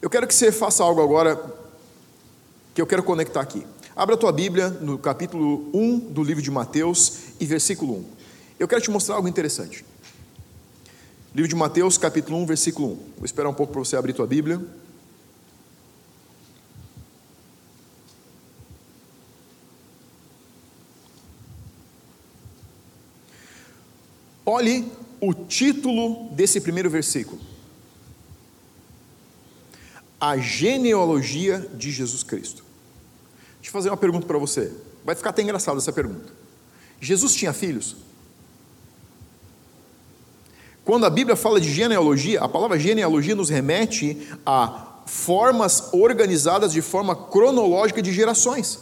Eu 0.00 0.10
quero 0.10 0.26
que 0.26 0.34
você 0.34 0.52
faça 0.52 0.82
algo 0.82 1.00
agora 1.00 1.40
que 2.74 2.82
eu 2.82 2.86
quero 2.86 3.02
conectar 3.02 3.40
aqui. 3.40 3.66
Abra 3.94 4.14
a 4.14 4.18
tua 4.18 4.32
Bíblia 4.32 4.68
no 4.68 4.98
capítulo 4.98 5.70
1 5.72 5.98
do 5.98 6.22
livro 6.22 6.42
de 6.42 6.50
Mateus 6.50 7.14
e 7.38 7.46
versículo 7.46 7.94
1. 7.94 8.04
Eu 8.58 8.68
quero 8.68 8.80
te 8.80 8.90
mostrar 8.90 9.16
algo 9.16 9.28
interessante. 9.28 9.84
Livro 11.34 11.48
de 11.48 11.54
Mateus, 11.54 11.96
capítulo 11.96 12.36
1, 12.40 12.46
versículo 12.46 12.88
1. 12.88 12.94
Vou 13.16 13.24
esperar 13.24 13.48
um 13.48 13.54
pouco 13.54 13.72
para 13.72 13.82
você 13.82 13.96
abrir 13.96 14.12
tua 14.12 14.26
Bíblia. 14.26 14.60
Olhe 24.44 24.92
o 25.22 25.32
título 25.32 26.28
desse 26.32 26.60
primeiro 26.60 26.90
versículo: 26.90 27.40
A 30.20 30.36
genealogia 30.36 31.60
de 31.74 31.90
Jesus 31.90 32.22
Cristo. 32.22 32.62
Deixa 33.54 33.70
eu 33.70 33.72
fazer 33.72 33.88
uma 33.88 33.96
pergunta 33.96 34.26
para 34.26 34.36
você. 34.36 34.70
Vai 35.02 35.14
ficar 35.14 35.30
até 35.30 35.40
engraçado 35.40 35.78
essa 35.78 35.94
pergunta. 35.94 36.30
Jesus 37.00 37.34
tinha 37.34 37.54
filhos? 37.54 37.96
Quando 40.84 41.06
a 41.06 41.10
Bíblia 41.10 41.36
fala 41.36 41.60
de 41.60 41.72
genealogia, 41.72 42.40
a 42.40 42.48
palavra 42.48 42.78
genealogia 42.78 43.36
nos 43.36 43.48
remete 43.48 44.28
a 44.44 44.88
formas 45.06 45.90
organizadas 45.92 46.72
de 46.72 46.82
forma 46.82 47.14
cronológica 47.14 48.02
de 48.02 48.12
gerações. 48.12 48.78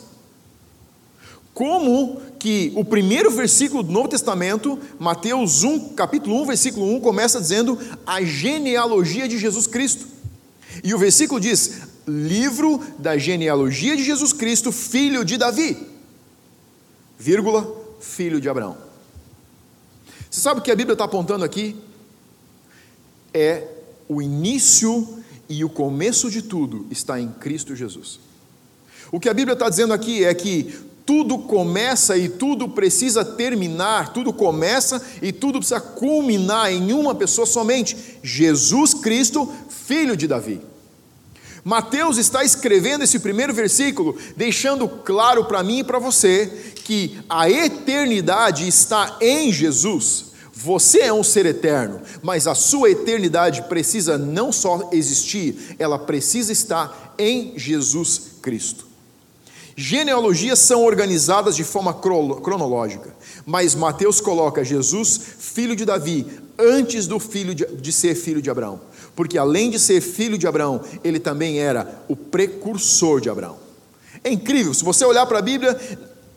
Como 1.53 2.21
que 2.39 2.73
o 2.75 2.85
primeiro 2.85 3.31
versículo 3.31 3.83
do 3.83 3.93
Novo 3.93 4.09
Testamento, 4.09 4.79
Mateus 4.99 5.63
1, 5.63 5.91
capítulo 5.91 6.41
1, 6.43 6.47
versículo 6.47 6.87
1, 6.97 7.01
começa 7.01 7.41
dizendo 7.41 7.79
a 8.07 8.23
genealogia 8.23 9.29
de 9.29 9.39
Jesus 9.39 9.67
Cristo. 9.67 10.07
E 10.83 10.95
o 10.95 10.99
versículo 10.99 11.39
diz: 11.39 11.83
livro 12.09 12.81
da 12.99 13.19
genealogia 13.19 13.95
de 13.95 14.05
Jesus 14.05 14.33
Cristo, 14.33 14.73
filho 14.73 15.23
de 15.23 15.37
Davi, 15.37 15.77
vírgula, 17.19 17.71
filho 18.01 18.41
de 18.41 18.49
Abraão. 18.49 18.79
Você 20.31 20.41
sabe 20.41 20.61
o 20.61 20.63
que 20.63 20.71
a 20.71 20.77
Bíblia 20.77 20.95
está 20.95 21.05
apontando 21.05 21.45
aqui? 21.45 21.77
É 23.33 23.65
o 24.09 24.21
início 24.21 25.07
e 25.49 25.65
o 25.65 25.69
começo 25.69 26.31
de 26.31 26.43
tudo 26.43 26.87
está 26.91 27.21
em 27.21 27.29
Cristo 27.29 27.75
Jesus. 27.75 28.21
O 29.13 29.19
que 29.19 29.29
a 29.29 29.35
Bíblia 29.35 29.55
está 29.55 29.69
dizendo 29.69 29.93
aqui 29.93 30.25
é 30.25 30.33
que 30.33 30.73
tudo 31.05 31.39
começa 31.39 32.17
e 32.17 32.29
tudo 32.29 32.69
precisa 32.69 33.25
terminar, 33.25 34.13
tudo 34.13 34.33
começa 34.33 35.05
e 35.21 35.33
tudo 35.33 35.59
precisa 35.59 35.81
culminar 35.81 36.73
em 36.73 36.93
uma 36.93 37.15
pessoa 37.15 37.47
somente: 37.47 37.97
Jesus 38.23 38.95
Cristo, 38.95 39.53
filho 39.69 40.17
de 40.17 40.29
Davi. 40.29 40.61
Mateus 41.65 42.17
está 42.17 42.45
escrevendo 42.45 43.05
esse 43.05 43.19
primeiro 43.19 43.53
versículo, 43.53 44.17
deixando 44.37 44.89
claro 44.89 45.45
para 45.45 45.63
mim 45.63 45.81
e 45.81 45.85
para 45.85 45.99
você 45.99 46.47
que 46.85 47.19
a 47.29 47.51
eternidade 47.51 48.67
está 48.67 49.19
em 49.21 49.53
Jesus. 49.53 50.30
Você 50.63 50.99
é 50.99 51.13
um 51.13 51.25
ser 51.25 51.47
eterno, 51.47 52.03
mas 52.23 52.47
a 52.47 52.55
sua 52.55 52.91
eternidade 52.91 53.63
precisa 53.63 54.19
não 54.19 54.53
só 54.53 54.91
existir, 54.93 55.75
ela 55.79 55.99
precisa 55.99 56.53
estar 56.53 57.15
em 57.19 57.55
Jesus 57.57 58.21
Cristo. 58.43 58.87
Genealogias 59.75 60.59
são 60.59 60.85
organizadas 60.85 61.57
de 61.57 61.65
forma 61.65 61.95
cronológica, 61.95 63.15
mas 63.47 63.75
Mateus 63.75 64.21
coloca 64.21 64.63
Jesus, 64.63 65.19
filho 65.39 65.75
de 65.75 65.87
Davi, 65.87 66.27
antes 66.59 67.07
do 67.07 67.19
filho 67.19 67.55
de, 67.55 67.65
de 67.65 67.91
ser 67.91 68.15
filho 68.15 68.43
de 68.43 68.51
Abraão, 68.51 68.83
porque 69.17 69.39
além 69.39 69.71
de 69.71 69.79
ser 69.79 70.03
filho 70.03 70.37
de 70.37 70.47
Abraão, 70.47 70.83
ele 71.03 71.19
também 71.19 71.59
era 71.59 72.03
o 72.07 72.15
precursor 72.15 73.19
de 73.19 73.31
Abraão. 73.31 73.57
É 74.23 74.31
incrível, 74.31 74.75
se 74.75 74.85
você 74.85 75.07
olhar 75.07 75.25
para 75.25 75.39
a 75.39 75.43
Bíblia, 75.43 75.81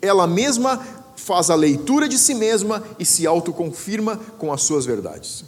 ela 0.01 0.25
mesma 0.25 1.02
faz 1.15 1.49
a 1.49 1.55
leitura 1.55 2.07
de 2.07 2.17
si 2.17 2.33
mesma 2.33 2.83
e 2.99 3.05
se 3.05 3.25
autoconfirma 3.25 4.17
com 4.37 4.51
as 4.51 4.61
suas 4.63 4.85
verdades. 4.85 5.45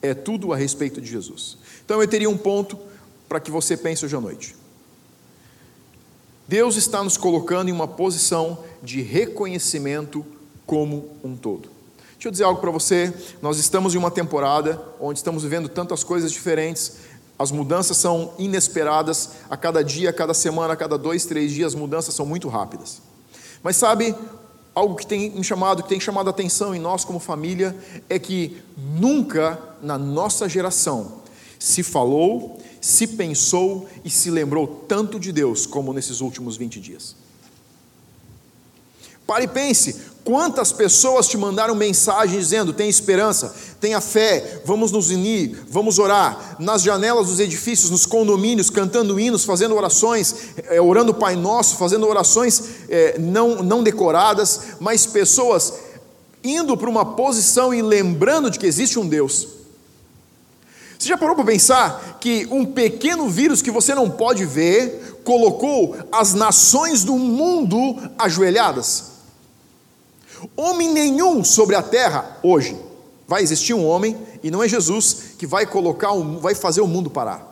É 0.00 0.14
tudo 0.14 0.52
a 0.52 0.56
respeito 0.56 1.00
de 1.00 1.10
Jesus. 1.10 1.58
Então 1.84 2.00
eu 2.00 2.08
teria 2.08 2.30
um 2.30 2.36
ponto 2.36 2.78
para 3.28 3.40
que 3.40 3.50
você 3.50 3.76
pense 3.76 4.04
hoje 4.04 4.16
à 4.16 4.20
noite. 4.20 4.56
Deus 6.46 6.76
está 6.76 7.04
nos 7.04 7.16
colocando 7.16 7.68
em 7.68 7.72
uma 7.72 7.86
posição 7.86 8.64
de 8.82 9.02
reconhecimento 9.02 10.24
como 10.64 11.10
um 11.22 11.36
todo. 11.36 11.68
Deixa 12.12 12.28
eu 12.28 12.32
dizer 12.32 12.44
algo 12.44 12.60
para 12.60 12.70
você. 12.70 13.12
Nós 13.42 13.58
estamos 13.58 13.94
em 13.94 13.98
uma 13.98 14.10
temporada 14.10 14.82
onde 14.98 15.18
estamos 15.18 15.42
vivendo 15.42 15.68
tantas 15.68 16.02
coisas 16.02 16.32
diferentes. 16.32 16.96
As 17.38 17.50
mudanças 17.50 17.96
são 17.96 18.32
inesperadas. 18.38 19.30
A 19.50 19.56
cada 19.56 19.84
dia, 19.84 20.10
a 20.10 20.12
cada 20.12 20.32
semana, 20.32 20.72
a 20.72 20.76
cada 20.76 20.96
dois, 20.96 21.26
três 21.26 21.52
dias, 21.52 21.74
as 21.74 21.78
mudanças 21.78 22.14
são 22.14 22.24
muito 22.26 22.48
rápidas. 22.48 23.02
Mas 23.62 23.76
sabe, 23.76 24.14
algo 24.74 24.94
que 24.94 25.06
tem 25.06 25.30
me 25.30 25.44
chamado, 25.44 25.82
que 25.82 25.88
tem 25.88 26.00
chamado 26.00 26.28
a 26.28 26.30
atenção 26.30 26.74
em 26.74 26.78
nós 26.78 27.04
como 27.04 27.18
família, 27.18 27.76
é 28.08 28.18
que 28.18 28.62
nunca 28.76 29.58
na 29.82 29.98
nossa 29.98 30.48
geração 30.48 31.18
se 31.58 31.82
falou, 31.82 32.60
se 32.80 33.06
pensou 33.06 33.88
e 34.04 34.10
se 34.10 34.30
lembrou 34.30 34.84
tanto 34.86 35.18
de 35.18 35.32
Deus 35.32 35.66
como 35.66 35.92
nesses 35.92 36.20
últimos 36.20 36.56
20 36.56 36.80
dias. 36.80 37.16
Pare 39.28 39.44
e 39.44 39.48
pense, 39.48 39.94
quantas 40.24 40.72
pessoas 40.72 41.28
te 41.28 41.36
mandaram 41.36 41.74
mensagem 41.74 42.38
dizendo: 42.38 42.72
tem 42.72 42.88
esperança, 42.88 43.54
tenha 43.78 44.00
fé, 44.00 44.62
vamos 44.64 44.90
nos 44.90 45.10
unir, 45.10 45.66
vamos 45.68 45.98
orar, 45.98 46.56
nas 46.58 46.80
janelas 46.80 47.26
dos 47.26 47.38
edifícios, 47.38 47.90
nos 47.90 48.06
condomínios, 48.06 48.70
cantando 48.70 49.20
hinos, 49.20 49.44
fazendo 49.44 49.74
orações, 49.74 50.34
é, 50.70 50.80
orando 50.80 51.12
Pai 51.12 51.36
Nosso, 51.36 51.76
fazendo 51.76 52.08
orações 52.08 52.62
é, 52.88 53.18
não, 53.18 53.62
não 53.62 53.82
decoradas, 53.82 54.60
mas 54.80 55.04
pessoas 55.04 55.74
indo 56.42 56.74
para 56.74 56.88
uma 56.88 57.04
posição 57.14 57.74
e 57.74 57.82
lembrando 57.82 58.50
de 58.50 58.58
que 58.58 58.66
existe 58.66 58.98
um 58.98 59.06
Deus. 59.06 59.46
Você 60.98 61.06
já 61.06 61.18
parou 61.18 61.36
para 61.36 61.44
pensar 61.44 62.16
que 62.18 62.48
um 62.50 62.64
pequeno 62.64 63.28
vírus 63.28 63.60
que 63.60 63.70
você 63.70 63.94
não 63.94 64.08
pode 64.08 64.46
ver 64.46 65.20
colocou 65.22 65.94
as 66.10 66.32
nações 66.32 67.04
do 67.04 67.18
mundo 67.18 67.94
ajoelhadas? 68.18 69.17
Homem 70.56 70.92
nenhum 70.92 71.42
sobre 71.42 71.74
a 71.74 71.82
terra 71.82 72.38
hoje 72.42 72.76
vai 73.26 73.42
existir 73.42 73.74
um 73.74 73.86
homem 73.86 74.16
e 74.42 74.50
não 74.50 74.62
é 74.62 74.68
Jesus 74.68 75.34
que 75.38 75.46
vai 75.46 75.66
colocar, 75.66 76.12
vai 76.40 76.54
fazer 76.54 76.80
o 76.80 76.86
mundo 76.86 77.10
parar. 77.10 77.46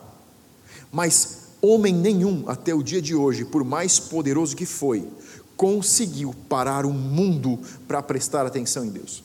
Mas 0.91 1.37
homem 1.61 1.93
nenhum 1.93 2.45
até 2.47 2.73
o 2.73 2.81
dia 2.83 3.01
de 3.01 3.13
hoje, 3.13 3.45
por 3.45 3.63
mais 3.63 3.99
poderoso 3.99 4.55
que 4.55 4.65
foi, 4.65 5.07
conseguiu 5.55 6.33
parar 6.47 6.85
o 6.85 6.93
mundo 6.93 7.59
para 7.87 8.01
prestar 8.01 8.45
atenção 8.45 8.85
em 8.85 8.89
Deus. 8.89 9.23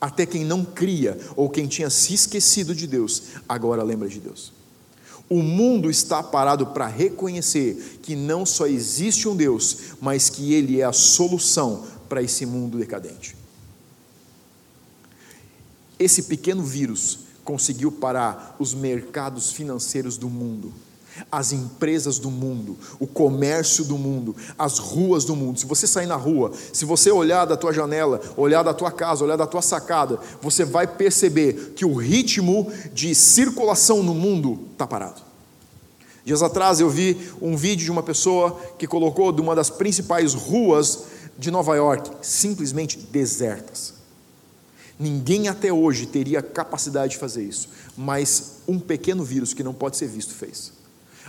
Até 0.00 0.26
quem 0.26 0.44
não 0.44 0.64
cria 0.64 1.18
ou 1.36 1.48
quem 1.48 1.66
tinha 1.66 1.90
se 1.90 2.14
esquecido 2.14 2.74
de 2.74 2.86
Deus, 2.86 3.22
agora 3.48 3.82
lembra 3.82 4.08
de 4.08 4.20
Deus. 4.20 4.52
O 5.28 5.42
mundo 5.42 5.90
está 5.90 6.22
parado 6.22 6.66
para 6.68 6.86
reconhecer 6.86 7.98
que 8.02 8.14
não 8.14 8.46
só 8.46 8.66
existe 8.66 9.28
um 9.28 9.34
Deus, 9.34 9.78
mas 10.00 10.30
que 10.30 10.54
Ele 10.54 10.80
é 10.80 10.84
a 10.84 10.92
solução 10.92 11.84
para 12.08 12.22
esse 12.22 12.46
mundo 12.46 12.78
decadente. 12.78 13.36
Esse 15.98 16.24
pequeno 16.24 16.62
vírus 16.62 17.20
conseguiu 17.44 17.90
parar 17.92 18.56
os 18.58 18.74
mercados 18.74 19.52
financeiros 19.52 20.16
do 20.16 20.28
mundo, 20.28 20.72
as 21.32 21.52
empresas 21.52 22.18
do 22.18 22.30
mundo, 22.30 22.76
o 23.00 23.06
comércio 23.06 23.84
do 23.84 23.96
mundo, 23.96 24.36
as 24.58 24.78
ruas 24.78 25.24
do 25.24 25.34
mundo. 25.34 25.58
Se 25.58 25.64
você 25.64 25.86
sair 25.86 26.06
na 26.06 26.16
rua, 26.16 26.52
se 26.72 26.84
você 26.84 27.10
olhar 27.10 27.46
da 27.46 27.56
tua 27.56 27.72
janela, 27.72 28.20
olhar 28.36 28.62
da 28.62 28.74
tua 28.74 28.90
casa, 28.90 29.24
olhar 29.24 29.36
da 29.36 29.46
tua 29.46 29.62
sacada, 29.62 30.18
você 30.42 30.64
vai 30.64 30.86
perceber 30.86 31.72
que 31.74 31.84
o 31.86 31.94
ritmo 31.94 32.70
de 32.92 33.14
circulação 33.14 34.02
no 34.02 34.14
mundo 34.14 34.58
está 34.72 34.86
parado. 34.86 35.22
Dias 36.26 36.42
atrás 36.42 36.80
eu 36.80 36.90
vi 36.90 37.16
um 37.40 37.56
vídeo 37.56 37.84
de 37.84 37.90
uma 37.90 38.02
pessoa 38.02 38.60
que 38.76 38.86
colocou 38.86 39.30
de 39.30 39.40
uma 39.40 39.54
das 39.54 39.70
principais 39.70 40.34
ruas 40.34 41.04
de 41.38 41.50
Nova 41.50 41.74
York, 41.76 42.10
simplesmente 42.22 42.98
desertas. 42.98 43.94
Ninguém 44.98 45.48
até 45.48 45.72
hoje 45.72 46.06
teria 46.06 46.40
capacidade 46.40 47.12
de 47.12 47.18
fazer 47.18 47.44
isso, 47.44 47.68
mas 47.96 48.60
um 48.66 48.78
pequeno 48.78 49.22
vírus 49.24 49.52
que 49.52 49.62
não 49.62 49.74
pode 49.74 49.96
ser 49.96 50.08
visto 50.08 50.32
fez. 50.32 50.72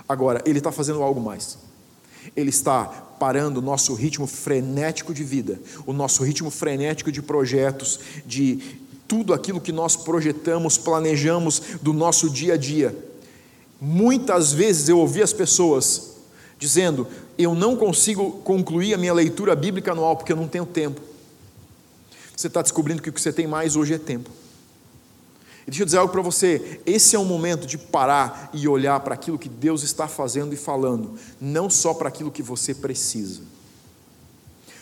Agora, 0.08 0.42
ele 0.46 0.60
está 0.60 0.72
fazendo 0.72 1.04
algo 1.04 1.20
mais. 1.20 1.58
Ele 2.36 2.50
está 2.50 2.86
parando 2.86 3.60
o 3.60 3.64
nosso 3.64 3.94
ritmo 3.94 4.26
frenético 4.28 5.14
de 5.14 5.24
vida, 5.24 5.60
o 5.86 5.92
nosso 5.92 6.24
ritmo 6.24 6.50
frenético 6.50 7.12
de 7.12 7.22
projetos, 7.22 8.00
de 8.26 8.80
tudo 9.08 9.34
aquilo 9.34 9.62
que 9.62 9.72
nós 9.72 9.96
projetamos, 9.96 10.78
planejamos 10.78 11.62
do 11.82 11.94
nosso 11.94 12.30
dia 12.30 12.54
a 12.54 12.58
dia. 12.58 12.96
Muitas 13.80 14.54
vezes 14.54 14.90
eu 14.90 15.00
ouvi 15.00 15.22
as 15.22 15.34
pessoas 15.34 16.17
dizendo: 16.58 17.08
Eu 17.38 17.54
não 17.54 17.76
consigo 17.76 18.32
concluir 18.44 18.94
a 18.94 18.98
minha 18.98 19.14
leitura 19.14 19.56
bíblica 19.56 19.92
anual 19.92 20.16
porque 20.16 20.32
eu 20.32 20.38
não 20.38 20.48
tenho 20.48 20.66
tempo. 20.66 21.02
Você 22.36 22.48
está 22.48 22.62
descobrindo 22.62 23.02
que 23.02 23.10
o 23.10 23.14
que 23.14 23.22
você 23.22 23.34
tem 23.34 23.48
mais 23.48 23.76
hoje 23.76 23.94
é 23.94 23.98
tempo. 23.98 24.30
E 25.68 25.70
deixa 25.70 25.82
eu 25.82 25.86
dizer 25.86 25.98
algo 25.98 26.14
para 26.14 26.22
você: 26.22 26.80
esse 26.86 27.16
é 27.16 27.20
um 27.20 27.26
momento 27.26 27.68
de 27.68 27.78
parar 27.78 28.50
e 28.54 28.68
olhar 28.68 29.00
para 29.02 29.14
aquilo 29.14 29.38
que 29.38 29.50
Deus 29.50 29.84
está 29.84 30.08
fazendo 30.08 30.54
e 30.54 30.58
falando, 30.58 31.16
não 31.42 31.70
só 31.70 31.94
para 31.94 32.08
aquilo 32.08 32.32
que 32.32 32.42
você 32.42 32.74
precisa. 32.74 33.42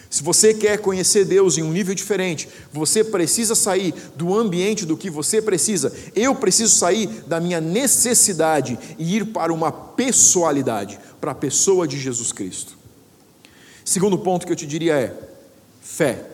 Se 0.10 0.24
você 0.24 0.54
quer 0.54 0.80
conhecer 0.80 1.26
Deus 1.26 1.58
em 1.58 1.64
um 1.64 1.72
nível 1.72 1.94
diferente, 1.94 2.48
você 2.72 3.04
precisa 3.04 3.56
sair 3.56 3.94
do 4.16 4.34
ambiente 4.34 4.86
do 4.86 4.96
que 4.96 5.10
você 5.10 5.42
precisa. 5.42 5.94
Eu 6.16 6.36
preciso 6.36 6.76
sair 6.76 7.08
da 7.28 7.40
minha 7.40 7.60
necessidade 7.60 8.78
e 8.98 9.18
ir 9.18 9.26
para 9.26 9.52
uma 9.52 9.72
pessoalidade, 9.72 11.00
para 11.20 11.32
a 11.32 11.36
pessoa 11.36 11.88
de 11.88 12.00
Jesus 12.00 12.32
Cristo. 12.32 12.78
Segundo 13.84 14.18
ponto 14.18 14.46
que 14.46 14.52
eu 14.52 14.56
te 14.56 14.66
diria 14.66 14.94
é 14.94 15.14
fé. 15.82 16.26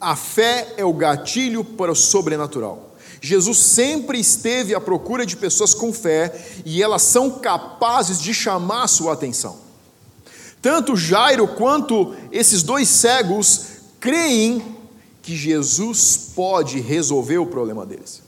A 0.00 0.16
fé 0.16 0.74
é 0.76 0.84
o 0.84 0.94
gatilho 0.94 1.62
para 1.62 1.92
o 1.92 1.96
sobrenatural. 1.96 2.96
Jesus 3.20 3.58
sempre 3.58 4.18
esteve 4.18 4.74
à 4.74 4.80
procura 4.80 5.26
de 5.26 5.36
pessoas 5.36 5.74
com 5.74 5.92
fé 5.92 6.34
e 6.64 6.82
elas 6.82 7.02
são 7.02 7.38
capazes 7.38 8.20
de 8.20 8.32
chamar 8.32 8.84
a 8.84 8.88
sua 8.88 9.12
atenção. 9.12 9.69
Tanto 10.62 10.96
Jairo 10.96 11.48
quanto 11.48 12.14
esses 12.30 12.62
dois 12.62 12.88
cegos 12.88 13.66
creem 13.98 14.62
que 15.22 15.36
Jesus 15.36 16.32
pode 16.34 16.80
resolver 16.80 17.38
o 17.38 17.46
problema 17.46 17.86
deles. 17.86 18.22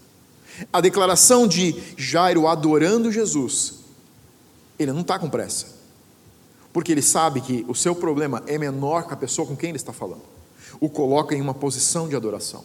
A 0.73 0.81
declaração 0.81 1.47
de 1.47 1.75
Jairo 1.97 2.47
adorando 2.47 3.11
Jesus, 3.11 3.75
ele 4.79 4.93
não 4.93 5.01
está 5.01 5.19
com 5.19 5.29
pressa, 5.29 5.67
porque 6.73 6.93
ele 6.93 7.03
sabe 7.03 7.41
que 7.41 7.65
o 7.69 7.75
seu 7.75 7.95
problema 7.95 8.43
é 8.47 8.59
menor 8.59 9.07
que 9.07 9.15
a 9.15 9.17
pessoa 9.17 9.47
com 9.47 9.57
quem 9.57 9.71
ele 9.71 9.79
está 9.79 9.93
falando 9.93 10.33
o 10.81 10.89
coloca 10.89 11.35
em 11.35 11.41
uma 11.41 11.55
posição 11.55 12.09
de 12.09 12.17
adoração. 12.17 12.65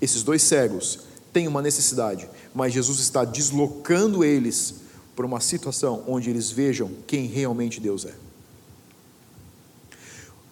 Esses 0.00 0.22
dois 0.22 0.42
cegos 0.42 1.00
têm 1.32 1.48
uma 1.48 1.62
necessidade, 1.62 2.28
mas 2.54 2.74
Jesus 2.74 2.98
está 2.98 3.24
deslocando 3.24 4.22
eles 4.22 4.74
para 5.16 5.24
uma 5.24 5.40
situação 5.40 6.04
onde 6.06 6.28
eles 6.28 6.50
vejam 6.50 6.90
quem 7.06 7.26
realmente 7.26 7.80
Deus 7.80 8.04
é. 8.04 8.14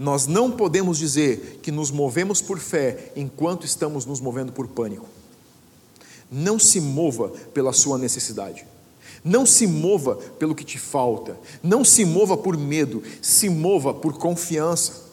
Nós 0.01 0.27
não 0.27 0.51
podemos 0.51 0.97
dizer 0.97 1.61
que 1.63 1.71
nos 1.71 1.91
movemos 1.91 2.41
por 2.41 2.59
fé 2.59 3.13
enquanto 3.15 3.67
estamos 3.67 4.07
nos 4.07 4.19
movendo 4.19 4.51
por 4.51 4.67
pânico. 4.67 5.07
Não 6.33 6.59
se 6.59 6.81
mova 6.81 7.29
pela 7.53 7.71
sua 7.71 7.99
necessidade. 7.99 8.65
Não 9.23 9.45
se 9.45 9.67
mova 9.67 10.17
pelo 10.39 10.55
que 10.55 10.65
te 10.65 10.79
falta. 10.79 11.39
Não 11.63 11.85
se 11.85 12.07
mova 12.07 12.35
por 12.35 12.57
medo. 12.57 13.03
Se 13.21 13.51
mova 13.51 13.93
por 13.93 14.15
confiança. 14.15 15.11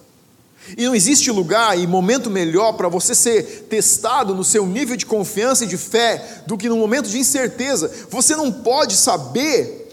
E 0.78 0.86
não 0.86 0.96
existe 0.96 1.30
lugar 1.32 1.78
e 1.78 1.86
momento 1.86 2.30
melhor 2.30 2.72
para 2.78 2.88
você 2.88 3.14
ser 3.14 3.68
testado 3.70 4.34
no 4.34 4.44
seu 4.44 4.66
nível 4.66 4.96
de 4.96 5.06
confiança 5.06 5.66
e 5.66 5.68
de 5.68 5.78
fé 5.78 6.44
do 6.48 6.58
que 6.58 6.70
no 6.70 6.78
momento 6.78 7.10
de 7.10 7.20
incerteza. 7.20 7.92
Você 8.10 8.38
não 8.38 8.50
pode 8.50 8.96
saber 8.96 9.87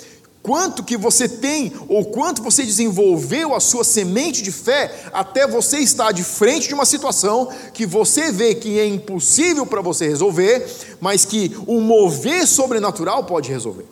quanto 0.44 0.85
que 0.85 0.94
você 0.94 1.26
tem 1.26 1.72
ou 1.88 2.04
quanto 2.04 2.42
você 2.42 2.64
desenvolveu 2.64 3.54
a 3.54 3.61
sua 3.61 3.83
semente 3.83 4.42
de 4.42 4.52
fé 4.52 5.09
até 5.11 5.48
você 5.48 5.78
estar 5.78 6.12
de 6.12 6.22
frente 6.22 6.68
de 6.68 6.74
uma 6.74 6.85
situação 6.85 7.48
que 7.72 7.87
você 7.87 8.30
vê 8.30 8.54
que 8.54 8.78
é 8.78 8.85
impossível 8.85 9.64
para 9.64 9.80
você 9.80 10.07
resolver, 10.07 10.70
mas 11.00 11.24
que 11.24 11.57
o 11.66 11.80
mover 11.80 12.46
sobrenatural 12.46 13.24
pode 13.24 13.50
resolver. 13.50 13.87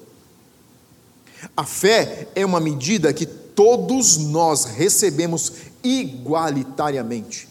A 1.57 1.65
fé 1.65 2.29
é 2.35 2.45
uma 2.45 2.61
medida 2.61 3.15
que 3.15 3.25
todos 3.25 4.19
nós 4.19 4.67
recebemos 4.67 5.55
igualitariamente. 5.83 7.49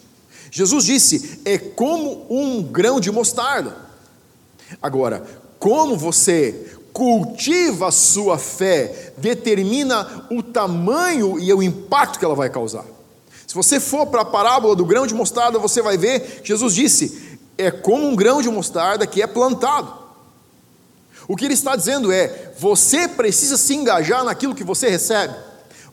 Jesus 0.48 0.84
disse: 0.84 1.40
é 1.44 1.58
como 1.58 2.24
um 2.30 2.62
grão 2.62 3.00
de 3.00 3.10
mostarda. 3.10 3.76
Agora, 4.80 5.26
como 5.58 5.96
você 5.96 6.76
cultiva 6.92 7.88
a 7.88 7.92
sua 7.92 8.38
fé, 8.38 9.12
determina 9.16 10.26
o 10.30 10.42
tamanho 10.42 11.38
e 11.38 11.52
o 11.52 11.62
impacto 11.62 12.18
que 12.18 12.24
ela 12.24 12.34
vai 12.34 12.50
causar. 12.50 12.84
Se 13.46 13.54
você 13.54 13.80
for 13.80 14.06
para 14.06 14.22
a 14.22 14.26
parábola 14.26 14.76
do 14.76 14.84
grão 14.84 15.06
de 15.06 15.14
mostarda, 15.14 15.58
você 15.58 15.82
vai 15.82 15.96
ver, 15.96 16.40
Jesus 16.44 16.74
disse: 16.74 17.38
é 17.56 17.70
como 17.70 18.08
um 18.08 18.16
grão 18.16 18.40
de 18.40 18.48
mostarda 18.48 19.06
que 19.06 19.22
é 19.22 19.26
plantado. 19.26 19.92
O 21.28 21.36
que 21.36 21.44
ele 21.44 21.54
está 21.54 21.76
dizendo 21.76 22.10
é: 22.10 22.52
você 22.58 23.08
precisa 23.08 23.56
se 23.56 23.74
engajar 23.74 24.24
naquilo 24.24 24.54
que 24.54 24.64
você 24.64 24.88
recebe. 24.88 25.34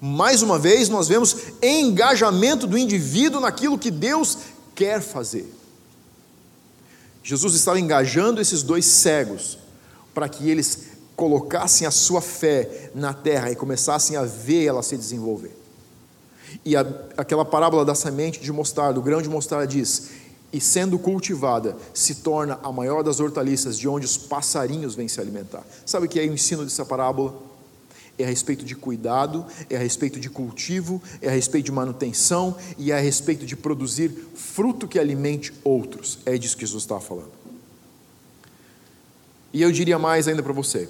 Mais 0.02 0.42
uma 0.42 0.58
vez, 0.58 0.88
nós 0.88 1.08
vemos 1.08 1.36
engajamento 1.62 2.66
do 2.66 2.78
indivíduo 2.78 3.42
naquilo 3.42 3.78
que 3.78 3.92
Deus 3.92 4.38
quer 4.74 5.02
fazer. 5.02 5.54
Jesus 7.22 7.54
estava 7.54 7.80
engajando 7.80 8.40
esses 8.40 8.64
dois 8.64 8.86
cegos 8.86 9.58
para 10.20 10.28
que 10.28 10.50
eles 10.50 10.80
colocassem 11.16 11.88
a 11.88 11.92
sua 11.92 12.20
fé 12.20 12.92
na 12.94 13.14
terra 13.14 13.50
e 13.52 13.56
começassem 13.56 14.18
a 14.18 14.24
ver 14.26 14.66
ela 14.66 14.84
se 14.84 14.98
desenvolver. 14.98 15.58
E 16.66 16.76
a, 16.76 16.86
aquela 17.16 17.46
parábola 17.46 17.86
da 17.86 17.96
semente 17.96 18.42
de 18.42 18.52
mostarda, 18.52 18.96
do 18.96 19.02
grão 19.02 19.22
de 19.22 19.30
mostarda 19.30 19.66
diz: 19.66 20.10
e 20.52 20.60
sendo 20.60 21.00
cultivada, 21.00 21.78
se 21.94 22.16
torna 22.16 22.60
a 22.62 22.70
maior 22.70 23.02
das 23.02 23.22
hortaliças, 23.22 23.80
de 23.80 23.88
onde 23.88 24.06
os 24.06 24.18
passarinhos 24.18 24.94
vêm 24.94 25.08
se 25.08 25.22
alimentar. 25.22 25.64
Sabe 25.86 26.06
o 26.06 26.10
que 26.10 26.20
é 26.20 26.24
o 26.24 26.34
ensino 26.34 26.66
dessa 26.66 26.86
parábola? 26.86 27.34
é 28.18 28.26
a 28.26 28.28
respeito 28.28 28.66
de 28.66 28.76
cuidado, 28.76 29.46
é 29.70 29.78
a 29.78 29.80
respeito 29.80 30.20
de 30.20 30.30
cultivo, 30.30 31.02
é 31.22 31.30
a 31.30 31.32
respeito 31.32 31.68
de 31.68 31.72
manutenção 31.72 32.54
e 32.78 32.92
é 32.92 32.98
a 32.98 33.00
respeito 33.00 33.46
de 33.46 33.56
produzir 33.56 34.12
fruto 34.36 34.90
que 34.90 35.00
alimente 35.00 35.54
outros. 35.64 36.20
É 36.26 36.38
disso 36.38 36.58
que 36.58 36.66
Jesus 36.66 36.84
está 36.84 37.00
falando. 37.00 37.39
E 39.52 39.62
eu 39.62 39.72
diria 39.72 39.98
mais 39.98 40.28
ainda 40.28 40.44
para 40.44 40.54
você. 40.54 40.88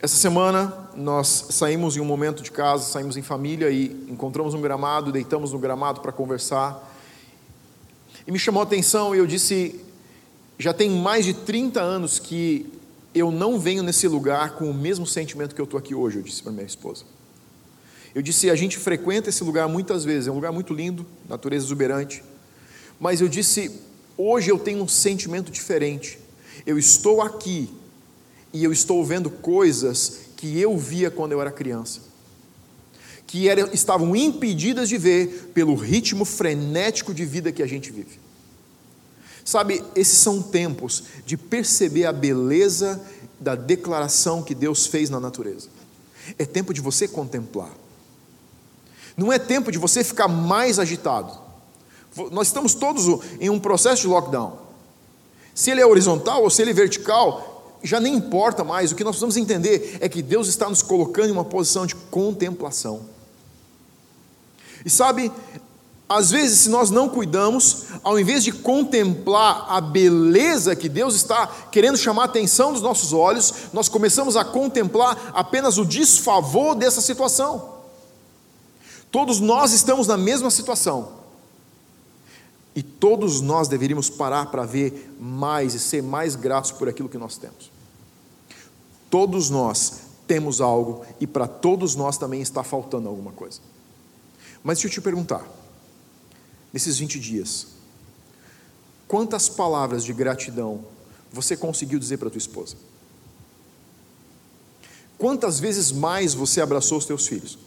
Essa 0.00 0.16
semana 0.16 0.90
nós 0.94 1.46
saímos 1.50 1.96
em 1.96 2.00
um 2.00 2.04
momento 2.04 2.42
de 2.42 2.50
casa, 2.50 2.84
saímos 2.84 3.16
em 3.16 3.22
família 3.22 3.70
e 3.70 3.86
encontramos 4.08 4.52
um 4.52 4.60
gramado, 4.60 5.10
deitamos 5.10 5.52
no 5.52 5.58
gramado 5.58 6.00
para 6.00 6.12
conversar. 6.12 6.92
E 8.26 8.30
me 8.30 8.38
chamou 8.38 8.60
a 8.60 8.64
atenção 8.64 9.14
e 9.14 9.18
eu 9.18 9.26
disse: 9.26 9.80
já 10.58 10.74
tem 10.74 10.90
mais 10.90 11.24
de 11.24 11.34
30 11.34 11.80
anos 11.80 12.18
que 12.18 12.70
eu 13.14 13.30
não 13.30 13.58
venho 13.58 13.82
nesse 13.82 14.08
lugar 14.08 14.56
com 14.56 14.68
o 14.70 14.74
mesmo 14.74 15.06
sentimento 15.06 15.54
que 15.54 15.60
eu 15.60 15.64
estou 15.64 15.78
aqui 15.78 15.94
hoje, 15.94 16.18
eu 16.18 16.22
disse 16.22 16.42
para 16.42 16.52
minha 16.52 16.66
esposa. 16.66 17.04
Eu 18.14 18.22
disse, 18.22 18.50
a 18.50 18.54
gente 18.54 18.78
frequenta 18.78 19.28
esse 19.28 19.42
lugar 19.42 19.68
muitas 19.68 20.04
vezes, 20.04 20.28
é 20.28 20.30
um 20.30 20.34
lugar 20.36 20.52
muito 20.52 20.72
lindo, 20.72 21.04
natureza 21.28 21.66
exuberante, 21.66 22.22
mas 23.00 23.20
eu 23.20 23.28
disse, 23.28 23.80
hoje 24.16 24.50
eu 24.50 24.58
tenho 24.58 24.82
um 24.82 24.88
sentimento 24.88 25.50
diferente. 25.50 26.18
Eu 26.66 26.78
estou 26.78 27.20
aqui 27.20 27.70
e 28.52 28.62
eu 28.62 28.72
estou 28.72 29.04
vendo 29.04 29.28
coisas 29.28 30.20
que 30.36 30.58
eu 30.60 30.76
via 30.78 31.10
quando 31.10 31.32
eu 31.32 31.40
era 31.40 31.50
criança, 31.50 32.00
que 33.26 33.46
estavam 33.72 34.14
impedidas 34.14 34.88
de 34.88 34.96
ver 34.96 35.50
pelo 35.54 35.74
ritmo 35.74 36.24
frenético 36.24 37.12
de 37.12 37.24
vida 37.24 37.52
que 37.52 37.62
a 37.62 37.66
gente 37.66 37.90
vive. 37.90 38.18
Sabe, 39.44 39.84
esses 39.94 40.18
são 40.18 40.40
tempos 40.40 41.04
de 41.26 41.36
perceber 41.36 42.06
a 42.06 42.12
beleza 42.12 43.02
da 43.38 43.54
declaração 43.54 44.42
que 44.42 44.54
Deus 44.54 44.86
fez 44.86 45.10
na 45.10 45.20
natureza. 45.20 45.68
É 46.38 46.46
tempo 46.46 46.72
de 46.72 46.80
você 46.80 47.06
contemplar. 47.06 47.70
Não 49.16 49.32
é 49.32 49.38
tempo 49.38 49.70
de 49.70 49.78
você 49.78 50.02
ficar 50.02 50.28
mais 50.28 50.78
agitado. 50.78 51.43
Nós 52.30 52.48
estamos 52.48 52.74
todos 52.74 53.06
em 53.40 53.50
um 53.50 53.58
processo 53.58 54.02
de 54.02 54.08
lockdown. 54.08 54.58
Se 55.54 55.70
ele 55.70 55.80
é 55.80 55.86
horizontal 55.86 56.42
ou 56.42 56.50
se 56.50 56.62
ele 56.62 56.70
é 56.70 56.74
vertical, 56.74 57.78
já 57.82 58.00
nem 58.00 58.14
importa 58.14 58.64
mais. 58.64 58.92
O 58.92 58.94
que 58.94 59.04
nós 59.04 59.12
precisamos 59.12 59.36
entender 59.36 59.98
é 60.00 60.08
que 60.08 60.22
Deus 60.22 60.48
está 60.48 60.68
nos 60.68 60.82
colocando 60.82 61.28
em 61.28 61.32
uma 61.32 61.44
posição 61.44 61.86
de 61.86 61.94
contemplação. 61.94 63.02
E 64.84 64.90
sabe, 64.90 65.30
Às 66.08 66.30
vezes, 66.30 66.60
se 66.60 66.68
nós 66.68 66.90
não 66.90 67.08
cuidamos, 67.08 67.84
ao 68.02 68.18
invés 68.18 68.44
de 68.44 68.52
contemplar 68.52 69.66
a 69.68 69.80
beleza 69.80 70.76
que 70.76 70.88
Deus 70.88 71.14
está 71.14 71.46
querendo 71.72 71.96
chamar 71.96 72.22
a 72.22 72.26
atenção 72.26 72.72
dos 72.72 72.82
nossos 72.82 73.12
olhos, 73.12 73.52
nós 73.72 73.88
começamos 73.88 74.36
a 74.36 74.44
contemplar 74.44 75.32
apenas 75.34 75.78
o 75.78 75.84
desfavor 75.84 76.74
dessa 76.74 77.00
situação. 77.00 77.70
Todos 79.10 79.40
nós 79.40 79.72
estamos 79.72 80.06
na 80.06 80.16
mesma 80.16 80.50
situação. 80.50 81.23
E 82.74 82.82
todos 82.82 83.40
nós 83.40 83.68
deveríamos 83.68 84.10
parar 84.10 84.46
para 84.46 84.64
ver 84.64 85.14
mais 85.20 85.74
e 85.74 85.80
ser 85.80 86.02
mais 86.02 86.34
gratos 86.34 86.72
por 86.72 86.88
aquilo 86.88 87.08
que 87.08 87.18
nós 87.18 87.36
temos. 87.36 87.70
Todos 89.08 89.48
nós 89.48 90.00
temos 90.26 90.60
algo 90.60 91.04
e 91.20 91.26
para 91.26 91.46
todos 91.46 91.94
nós 91.94 92.18
também 92.18 92.40
está 92.40 92.64
faltando 92.64 93.08
alguma 93.08 93.32
coisa. 93.32 93.60
Mas 94.62 94.78
deixa 94.78 94.88
eu 94.88 94.92
te 94.92 95.00
perguntar 95.00 95.46
nesses 96.72 96.98
20 96.98 97.20
dias? 97.20 97.68
Quantas 99.06 99.48
palavras 99.48 100.02
de 100.02 100.12
gratidão 100.12 100.84
você 101.32 101.56
conseguiu 101.56 101.98
dizer 101.98 102.16
para 102.16 102.30
tua 102.30 102.38
esposa? 102.38 102.76
Quantas 105.16 105.60
vezes 105.60 105.92
mais 105.92 106.34
você 106.34 106.60
abraçou 106.60 106.98
os 106.98 107.04
teus 107.04 107.26
filhos? 107.26 107.58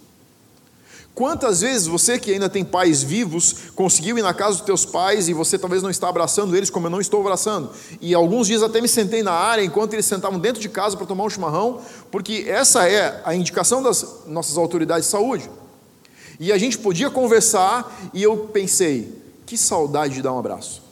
Quantas 1.18 1.62
vezes 1.62 1.88
você 1.88 2.20
que 2.20 2.32
ainda 2.32 2.48
tem 2.48 2.64
pais 2.64 3.02
vivos 3.02 3.72
conseguiu 3.74 4.20
ir 4.20 4.22
na 4.22 4.36
casa 4.36 4.58
dos 4.58 4.66
teus 4.68 4.86
pais 4.86 5.28
e 5.28 5.34
você 5.34 5.58
talvez 5.58 5.82
não 5.82 5.90
está 5.90 6.08
abraçando 6.08 6.56
eles 6.56 6.70
como 6.70 6.86
eu 6.86 6.92
não 6.92 7.02
estou 7.02 7.22
abraçando? 7.22 7.72
E 8.00 8.14
alguns 8.14 8.46
dias 8.46 8.62
até 8.62 8.80
me 8.80 8.88
sentei 8.88 9.24
na 9.24 9.32
área 9.32 9.64
enquanto 9.64 9.94
eles 9.94 10.06
sentavam 10.06 10.38
dentro 10.38 10.62
de 10.62 10.70
casa 10.70 10.96
para 10.96 11.08
tomar 11.08 11.24
um 11.24 11.30
chimarrão, 11.32 11.82
porque 12.12 12.46
essa 12.48 12.88
é 12.88 13.20
a 13.26 13.34
indicação 13.34 13.82
das 13.82 14.28
nossas 14.28 14.60
autoridades 14.60 15.06
de 15.06 15.12
saúde. 15.12 15.50
E 16.40 16.52
a 16.52 16.58
gente 16.60 16.78
podia 16.78 17.10
conversar 17.10 18.12
e 18.14 18.22
eu 18.22 18.38
pensei, 18.54 19.12
que 19.48 19.58
saudade 19.58 20.14
de 20.14 20.22
dar 20.22 20.34
um 20.34 20.38
abraço. 20.38 20.84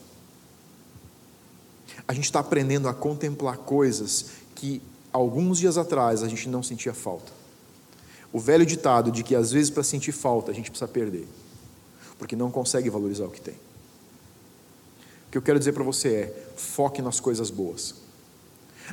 A 2.08 2.12
gente 2.12 2.24
está 2.24 2.40
aprendendo 2.40 2.88
a 2.88 2.94
contemplar 2.94 3.58
coisas 3.58 4.26
que 4.56 4.82
alguns 5.12 5.56
dias 5.60 5.78
atrás 5.78 6.24
a 6.24 6.28
gente 6.28 6.48
não 6.48 6.64
sentia 6.64 6.92
falta. 6.92 7.45
O 8.36 8.38
velho 8.38 8.66
ditado 8.66 9.10
de 9.10 9.22
que 9.22 9.34
às 9.34 9.50
vezes 9.50 9.70
para 9.70 9.82
sentir 9.82 10.12
falta 10.12 10.50
a 10.50 10.54
gente 10.54 10.70
precisa 10.70 10.86
perder, 10.86 11.26
porque 12.18 12.36
não 12.36 12.50
consegue 12.50 12.90
valorizar 12.90 13.24
o 13.24 13.30
que 13.30 13.40
tem. 13.40 13.54
O 13.54 15.30
que 15.30 15.38
eu 15.38 15.40
quero 15.40 15.58
dizer 15.58 15.72
para 15.72 15.82
você 15.82 16.08
é: 16.08 16.48
foque 16.54 17.00
nas 17.00 17.18
coisas 17.18 17.48
boas. 17.48 17.94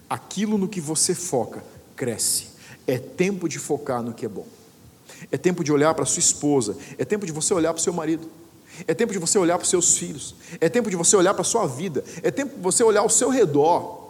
Aquilo 0.09 0.57
no 0.57 0.65
que 0.65 0.79
você 0.79 1.13
foca 1.13 1.61
cresce. 1.93 2.53
É 2.87 2.97
tempo 2.97 3.49
de 3.49 3.59
focar 3.59 4.01
no 4.01 4.13
que 4.13 4.25
é 4.25 4.29
bom. 4.29 4.47
É 5.29 5.37
tempo 5.37 5.61
de 5.61 5.73
olhar 5.73 5.93
para 5.93 6.05
sua 6.05 6.21
esposa, 6.21 6.77
é 6.97 7.03
tempo 7.03 7.25
de 7.25 7.33
você 7.33 7.53
olhar 7.53 7.73
para 7.73 7.81
o 7.81 7.83
seu 7.83 7.91
marido. 7.91 8.29
É 8.87 8.93
tempo 8.93 9.11
de 9.11 9.19
você 9.19 9.37
olhar 9.37 9.57
para 9.57 9.65
os 9.65 9.69
seus 9.69 9.97
filhos, 9.97 10.35
é 10.61 10.69
tempo 10.69 10.89
de 10.89 10.95
você 10.95 11.17
olhar 11.17 11.33
para 11.33 11.41
a 11.41 11.45
sua 11.45 11.67
vida, 11.67 12.01
é 12.23 12.31
tempo 12.31 12.55
de 12.55 12.61
você 12.61 12.81
olhar 12.81 13.01
ao 13.01 13.09
seu 13.09 13.29
redor 13.29 14.02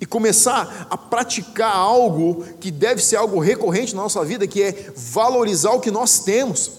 e 0.00 0.06
começar 0.06 0.86
a 0.90 0.96
praticar 0.96 1.74
algo 1.74 2.44
que 2.60 2.70
deve 2.70 3.02
ser 3.02 3.16
algo 3.16 3.38
recorrente 3.38 3.94
na 3.94 4.02
nossa 4.02 4.24
vida, 4.24 4.46
que 4.46 4.62
é 4.62 4.92
valorizar 4.96 5.72
o 5.72 5.80
que 5.80 5.90
nós 5.90 6.20
temos. 6.20 6.70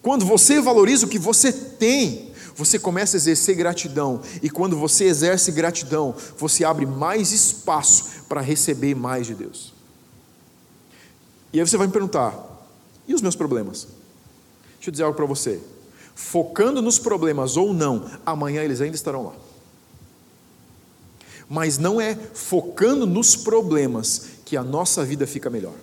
Quando 0.00 0.24
você 0.24 0.60
valoriza 0.60 1.06
o 1.06 1.08
que 1.08 1.18
você 1.18 1.52
tem, 1.52 2.32
você 2.54 2.78
começa 2.78 3.16
a 3.16 3.18
exercer 3.18 3.54
gratidão, 3.54 4.20
e 4.42 4.50
quando 4.50 4.76
você 4.76 5.04
exerce 5.04 5.52
gratidão, 5.52 6.14
você 6.36 6.64
abre 6.64 6.86
mais 6.86 7.32
espaço 7.32 8.04
para 8.28 8.40
receber 8.40 8.94
mais 8.94 9.26
de 9.26 9.34
Deus. 9.34 9.72
E 11.52 11.60
aí 11.60 11.66
você 11.66 11.76
vai 11.76 11.86
me 11.86 11.92
perguntar: 11.92 12.34
e 13.06 13.14
os 13.14 13.22
meus 13.22 13.36
problemas? 13.36 13.86
Deixa 14.74 14.88
eu 14.88 14.92
dizer 14.92 15.04
algo 15.04 15.16
para 15.16 15.26
você. 15.26 15.60
Focando 16.14 16.82
nos 16.82 16.98
problemas 16.98 17.56
ou 17.56 17.72
não, 17.72 18.10
amanhã 18.26 18.62
eles 18.62 18.80
ainda 18.80 18.96
estarão 18.96 19.26
lá. 19.26 19.47
Mas 21.48 21.78
não 21.78 22.00
é 22.00 22.14
focando 22.14 23.06
nos 23.06 23.34
problemas 23.34 24.22
que 24.44 24.56
a 24.56 24.62
nossa 24.62 25.04
vida 25.04 25.26
fica 25.26 25.48
melhor. 25.48 25.74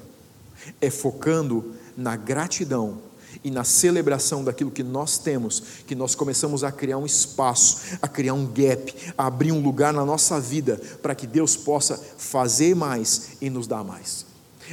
É 0.80 0.89
focando 0.89 1.73
na 1.97 2.15
gratidão 2.15 2.99
e 3.43 3.51
na 3.51 3.63
celebração 3.63 4.43
daquilo 4.43 4.71
que 4.71 4.84
nós 4.84 5.17
temos, 5.17 5.62
que 5.86 5.95
nós 5.95 6.15
começamos 6.15 6.63
a 6.63 6.71
criar 6.71 6.97
um 6.97 7.06
espaço, 7.06 7.97
a 8.01 8.08
criar 8.08 8.34
um 8.34 8.45
gap, 8.45 8.93
a 9.17 9.28
abrir 9.28 9.51
um 9.51 9.62
lugar 9.62 9.93
na 9.93 10.06
nossa 10.06 10.39
vida 10.39 10.82
para 11.01 11.15
que 11.15 11.28
Deus 11.28 11.56
possa 11.56 11.97
fazer 12.17 12.75
mais 12.75 13.34
e 13.41 13.49
nos 13.49 13.67
dar 13.67 13.84
mais. 13.84 14.25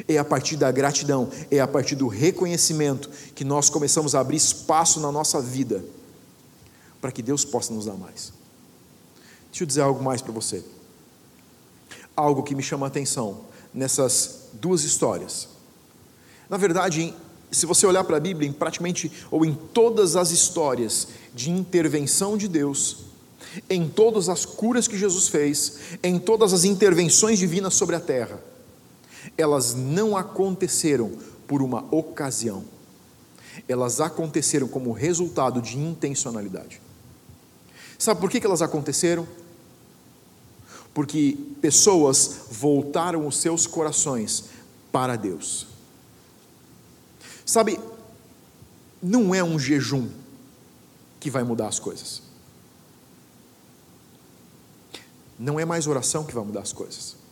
É 0.09 0.17
a 0.17 0.25
partir 0.25 0.57
da 0.57 0.71
gratidão, 0.73 1.29
é 1.51 1.61
a 1.61 1.69
partir 1.69 1.97
do 1.97 2.09
reconhecimento 2.09 3.11
que 3.35 3.45
nós 3.45 3.69
começamos 3.69 4.15
a 4.15 4.21
abrir 4.21 4.39
espaço 4.39 5.01
na 5.01 5.13
nossa 5.13 5.41
vida 5.41 5.85
para 7.01 7.13
que 7.13 7.23
Deus 7.23 7.45
possa 7.45 7.75
nos 7.75 7.85
dar 7.85 7.95
mais. 7.95 8.33
Deixa 9.51 9.65
eu 9.65 9.67
dizer 9.67 9.83
algo 9.83 10.03
mais 10.03 10.23
para 10.23 10.33
você. 10.33 10.65
Algo 12.17 12.43
que 12.43 12.55
me 12.55 12.63
chama 12.63 12.87
a 12.87 12.89
atenção 12.89 13.41
nessas 13.73 14.49
duas 14.53 14.85
histórias. 14.85 15.49
Na 16.49 16.57
verdade, 16.57 17.15
se 17.51 17.67
você 17.67 17.87
olhar 17.87 18.05
para 18.05 18.17
a 18.17 18.21
Bíblia, 18.21 18.49
em 18.49 18.53
praticamente 18.53 19.11
ou 19.31 19.45
em 19.45 19.55
todas 19.55 20.17
as 20.17 20.31
histórias 20.31 21.09
de 21.35 21.51
intervenção 21.51 22.37
de 22.37 22.49
Deus, 22.49 23.05
em 23.69 23.89
todas 23.89 24.29
as 24.29 24.45
curas 24.45 24.89
que 24.89 24.99
Jesus 24.99 25.29
fez, 25.29 25.79
em 26.03 26.19
todas 26.19 26.53
as 26.53 26.65
intervenções 26.65 27.39
divinas 27.39 27.75
sobre 27.75 27.97
a 27.97 28.01
terra, 28.01 28.41
elas 29.37 29.75
não 29.75 30.17
aconteceram 30.17 31.13
por 31.47 31.63
uma 31.63 31.85
ocasião, 31.95 32.65
elas 33.69 34.01
aconteceram 34.01 34.67
como 34.67 34.93
resultado 34.93 35.61
de 35.61 35.79
intencionalidade. 35.79 36.81
Sabe 37.99 38.21
por 38.21 38.31
que 38.31 38.45
elas 38.45 38.63
aconteceram? 38.63 39.29
Porque 40.95 41.37
pessoas 41.61 42.47
voltaram 42.51 43.27
os 43.27 43.37
seus 43.39 43.67
corações 43.67 44.45
para 44.91 45.17
Deus. 45.17 45.67
Sabe, 47.47 47.79
não 49.03 49.35
é 49.35 49.43
um 49.43 49.59
jejum 49.59 50.09
que 51.19 51.31
vai 51.31 51.43
mudar 51.43 51.69
as 51.69 51.79
coisas. 51.79 52.23
Não 55.39 55.59
é 55.59 55.65
mais 55.65 55.87
oração 55.87 56.25
que 56.25 56.35
vai 56.35 56.45
mudar 56.45 56.61
as 56.61 56.73
coisas 56.73 57.23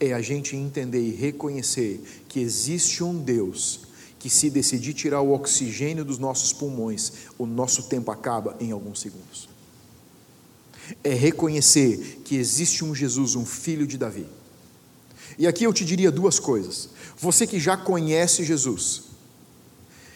é 0.00 0.12
a 0.12 0.20
gente 0.20 0.56
entender 0.56 1.00
e 1.00 1.10
reconhecer 1.10 2.24
que 2.28 2.40
existe 2.40 3.02
um 3.02 3.16
Deus 3.16 3.80
que, 4.18 4.28
se 4.30 4.50
decidir 4.50 4.94
tirar 4.94 5.20
o 5.20 5.32
oxigênio 5.32 6.04
dos 6.04 6.18
nossos 6.18 6.52
pulmões, 6.52 7.12
o 7.38 7.46
nosso 7.46 7.84
tempo 7.84 8.10
acaba 8.10 8.56
em 8.60 8.70
alguns 8.70 9.00
segundos. 9.00 9.48
É 11.02 11.14
reconhecer 11.14 12.22
que 12.24 12.36
existe 12.36 12.84
um 12.84 12.94
Jesus, 12.94 13.34
um 13.34 13.46
filho 13.46 13.86
de 13.86 13.96
Davi. 13.96 14.26
E 15.38 15.46
aqui 15.46 15.64
eu 15.64 15.72
te 15.72 15.84
diria 15.84 16.10
duas 16.10 16.38
coisas. 16.38 16.90
Você 17.16 17.46
que 17.46 17.58
já 17.58 17.76
conhece 17.76 18.44
Jesus, 18.44 19.04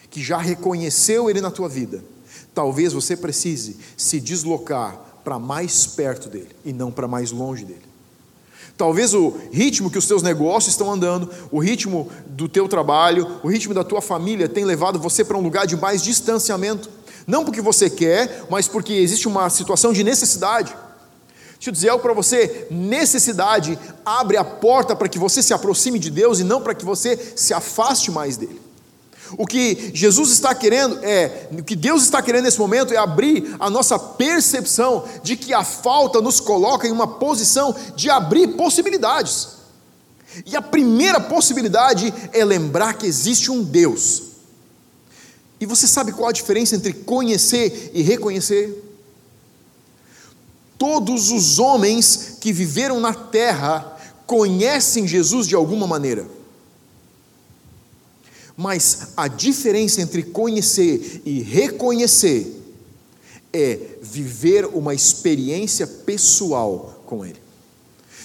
que 0.09 0.23
já 0.23 0.37
reconheceu 0.37 1.29
Ele 1.29 1.41
na 1.41 1.51
tua 1.51 1.67
vida, 1.67 2.03
talvez 2.53 2.93
você 2.93 3.15
precise 3.15 3.77
se 3.97 4.19
deslocar 4.19 5.21
para 5.23 5.37
mais 5.37 5.85
perto 5.85 6.29
dele 6.29 6.49
e 6.65 6.73
não 6.73 6.91
para 6.91 7.07
mais 7.07 7.31
longe 7.31 7.65
dele. 7.65 7.89
Talvez 8.79 9.13
o 9.13 9.33
ritmo 9.51 9.91
que 9.91 9.97
os 9.97 10.05
teus 10.05 10.23
negócios 10.23 10.73
estão 10.73 10.89
andando, 10.89 11.29
o 11.51 11.59
ritmo 11.59 12.09
do 12.27 12.47
teu 12.47 12.65
trabalho, 12.65 13.39
o 13.43 13.49
ritmo 13.49 13.73
da 13.73 13.83
tua 13.83 14.01
família 14.01 14.47
tem 14.47 14.63
levado 14.63 14.97
você 14.97 15.21
para 15.21 15.37
um 15.37 15.41
lugar 15.41 15.67
de 15.67 15.75
mais 15.75 16.01
distanciamento. 16.01 16.89
Não 17.29 17.45
porque 17.45 17.61
você 17.61 17.91
quer, 17.91 18.47
mas 18.49 18.67
porque 18.67 18.91
existe 18.91 19.27
uma 19.27 19.51
situação 19.51 19.93
de 19.93 20.03
necessidade. 20.03 20.75
Deixa 21.53 21.69
eu 21.69 21.71
dizer 21.71 21.89
algo 21.89 22.01
para 22.01 22.11
você: 22.11 22.65
necessidade 22.71 23.77
abre 24.03 24.35
a 24.35 24.43
porta 24.43 24.95
para 24.95 25.07
que 25.07 25.19
você 25.19 25.43
se 25.43 25.53
aproxime 25.53 25.99
de 25.99 26.09
Deus 26.09 26.39
e 26.39 26.43
não 26.43 26.59
para 26.59 26.73
que 26.73 26.83
você 26.83 27.15
se 27.35 27.53
afaste 27.53 28.09
mais 28.09 28.35
dele. 28.35 28.59
O 29.37 29.45
que 29.45 29.91
Jesus 29.93 30.31
está 30.31 30.55
querendo 30.55 31.05
é, 31.05 31.47
o 31.51 31.63
que 31.63 31.75
Deus 31.75 32.01
está 32.01 32.19
querendo 32.19 32.45
nesse 32.45 32.57
momento 32.57 32.95
é 32.95 32.97
abrir 32.97 33.55
a 33.59 33.69
nossa 33.69 33.99
percepção 33.99 35.05
de 35.21 35.37
que 35.37 35.53
a 35.53 35.63
falta 35.63 36.19
nos 36.19 36.39
coloca 36.39 36.87
em 36.87 36.91
uma 36.91 37.05
posição 37.05 37.75
de 37.95 38.09
abrir 38.09 38.47
possibilidades. 38.55 39.49
E 40.47 40.57
a 40.57 40.63
primeira 40.63 41.19
possibilidade 41.19 42.11
é 42.33 42.43
lembrar 42.43 42.95
que 42.95 43.05
existe 43.05 43.51
um 43.51 43.63
Deus. 43.63 44.28
E 45.59 45.65
você 45.65 45.87
sabe 45.87 46.11
qual 46.11 46.29
a 46.29 46.33
diferença 46.33 46.75
entre 46.75 46.93
conhecer 46.93 47.91
e 47.93 48.01
reconhecer? 48.01 48.85
Todos 50.77 51.31
os 51.31 51.59
homens 51.59 52.37
que 52.39 52.53
viveram 52.53 52.99
na 52.99 53.13
terra 53.13 53.97
conhecem 54.25 55.05
Jesus 55.05 55.47
de 55.47 55.55
alguma 55.55 55.85
maneira. 55.85 56.25
Mas 58.55 59.09
a 59.17 59.27
diferença 59.27 60.01
entre 60.01 60.23
conhecer 60.23 61.21
e 61.25 61.41
reconhecer 61.41 62.55
é 63.51 63.79
viver 64.01 64.65
uma 64.65 64.93
experiência 64.93 65.87
pessoal 65.87 67.01
com 67.05 67.25
Ele. 67.25 67.39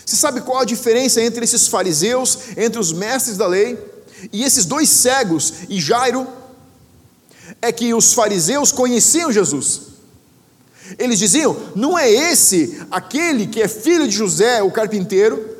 Você 0.05 0.16
sabe 0.16 0.42
qual 0.42 0.59
a 0.59 0.64
diferença 0.64 1.23
entre 1.23 1.44
esses 1.44 1.66
fariseus, 1.66 2.38
entre 2.57 2.79
os 2.79 2.92
mestres 2.92 3.37
da 3.37 3.47
lei, 3.47 3.79
e 4.33 4.44
esses 4.44 4.64
dois 4.64 4.88
cegos 4.88 5.55
e 5.68 5.81
Jairo? 5.81 6.27
É 7.61 7.73
que 7.73 7.95
os 7.95 8.12
fariseus 8.12 8.71
conheciam 8.71 9.33
Jesus. 9.33 9.95
Eles 10.99 11.19
diziam: 11.19 11.57
não 11.75 11.99
é 11.99 12.11
esse 12.11 12.83
aquele 12.90 13.47
que 13.47 13.62
é 13.62 13.69
filho 13.69 14.07
de 14.07 14.14
José, 14.14 14.62
o 14.62 14.71
carpinteiro? 14.71 15.55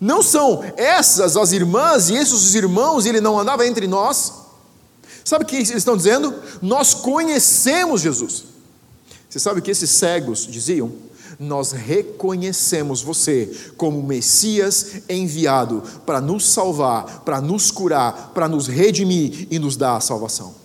Não 0.00 0.22
são 0.22 0.64
essas 0.76 1.36
as 1.36 1.52
irmãs 1.52 2.08
e 2.08 2.14
esses 2.14 2.32
os 2.32 2.54
irmãos, 2.54 3.04
e 3.04 3.08
ele 3.08 3.20
não 3.20 3.38
andava 3.38 3.66
entre 3.66 3.86
nós? 3.86 4.32
Sabe 5.24 5.44
o 5.44 5.46
que 5.46 5.56
eles 5.56 5.70
estão 5.70 5.96
dizendo? 5.96 6.34
Nós 6.60 6.94
conhecemos 6.94 8.00
Jesus. 8.00 8.44
Você 9.28 9.38
sabe 9.38 9.60
o 9.60 9.62
que 9.62 9.70
esses 9.70 9.90
cegos 9.90 10.46
diziam? 10.46 10.92
Nós 11.38 11.72
reconhecemos 11.72 13.02
você 13.02 13.50
como 13.76 14.02
Messias 14.02 15.02
enviado 15.08 15.82
para 16.04 16.20
nos 16.20 16.48
salvar, 16.48 17.20
para 17.20 17.40
nos 17.40 17.70
curar, 17.70 18.32
para 18.34 18.48
nos 18.48 18.66
redimir 18.66 19.48
e 19.50 19.58
nos 19.58 19.76
dar 19.76 19.96
a 19.96 20.00
salvação. 20.00 20.61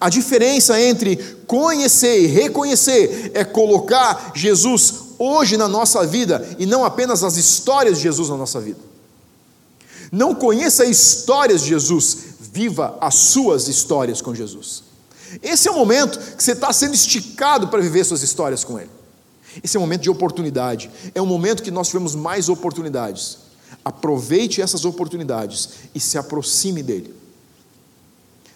A 0.00 0.08
diferença 0.08 0.80
entre 0.80 1.16
conhecer 1.46 2.20
e 2.20 2.26
reconhecer 2.26 3.30
é 3.34 3.44
colocar 3.44 4.32
Jesus 4.34 4.94
hoje 5.18 5.56
na 5.56 5.68
nossa 5.68 6.06
vida 6.06 6.46
e 6.58 6.66
não 6.66 6.84
apenas 6.84 7.22
as 7.22 7.36
histórias 7.36 7.98
de 7.98 8.04
Jesus 8.04 8.28
na 8.28 8.36
nossa 8.36 8.60
vida. 8.60 8.80
Não 10.10 10.34
conheça 10.34 10.84
histórias 10.84 11.62
de 11.62 11.68
Jesus, 11.68 12.18
viva 12.52 12.96
as 13.00 13.14
suas 13.14 13.68
histórias 13.68 14.20
com 14.20 14.34
Jesus. 14.34 14.84
Esse 15.42 15.68
é 15.68 15.70
o 15.70 15.74
momento 15.74 16.18
que 16.36 16.42
você 16.42 16.52
está 16.52 16.72
sendo 16.72 16.94
esticado 16.94 17.68
para 17.68 17.80
viver 17.80 18.04
suas 18.04 18.22
histórias 18.22 18.62
com 18.62 18.78
Ele. 18.78 18.90
Esse 19.62 19.76
é 19.76 19.80
um 19.80 19.82
momento 19.82 20.02
de 20.02 20.10
oportunidade, 20.10 20.90
é 21.14 21.22
um 21.22 21.26
momento 21.26 21.62
que 21.62 21.70
nós 21.70 21.88
tivemos 21.88 22.14
mais 22.14 22.48
oportunidades. 22.48 23.38
Aproveite 23.84 24.62
essas 24.62 24.84
oportunidades 24.84 25.70
e 25.94 26.00
se 26.00 26.16
aproxime 26.16 26.82
dele. 26.82 27.14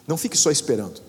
Não 0.06 0.16
fique 0.16 0.36
só 0.36 0.50
esperando. 0.50 1.07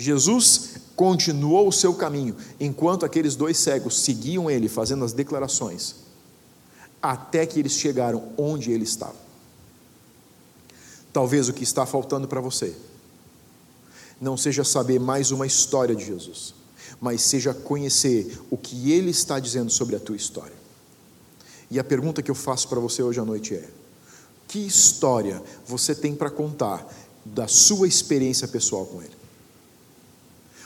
Jesus 0.00 0.76
continuou 0.96 1.68
o 1.68 1.72
seu 1.72 1.92
caminho, 1.92 2.34
enquanto 2.58 3.04
aqueles 3.04 3.36
dois 3.36 3.58
cegos 3.58 4.00
seguiam 4.00 4.50
ele, 4.50 4.66
fazendo 4.66 5.04
as 5.04 5.12
declarações, 5.12 5.96
até 7.02 7.44
que 7.44 7.58
eles 7.58 7.72
chegaram 7.72 8.32
onde 8.38 8.72
ele 8.72 8.84
estava. 8.84 9.16
Talvez 11.12 11.50
o 11.50 11.52
que 11.52 11.64
está 11.64 11.84
faltando 11.84 12.26
para 12.26 12.40
você 12.40 12.74
não 14.18 14.38
seja 14.38 14.64
saber 14.64 14.98
mais 14.98 15.30
uma 15.32 15.46
história 15.46 15.94
de 15.94 16.06
Jesus, 16.06 16.54
mas 16.98 17.20
seja 17.20 17.52
conhecer 17.52 18.40
o 18.50 18.56
que 18.56 18.92
ele 18.92 19.10
está 19.10 19.38
dizendo 19.38 19.70
sobre 19.70 19.96
a 19.96 20.00
tua 20.00 20.16
história. 20.16 20.56
E 21.70 21.78
a 21.78 21.84
pergunta 21.84 22.22
que 22.22 22.30
eu 22.30 22.34
faço 22.34 22.68
para 22.68 22.80
você 22.80 23.02
hoje 23.02 23.20
à 23.20 23.24
noite 23.24 23.54
é: 23.54 23.68
que 24.48 24.60
história 24.66 25.42
você 25.66 25.94
tem 25.94 26.14
para 26.14 26.30
contar 26.30 26.90
da 27.22 27.46
sua 27.46 27.86
experiência 27.86 28.48
pessoal 28.48 28.86
com 28.86 29.02
ele? 29.02 29.19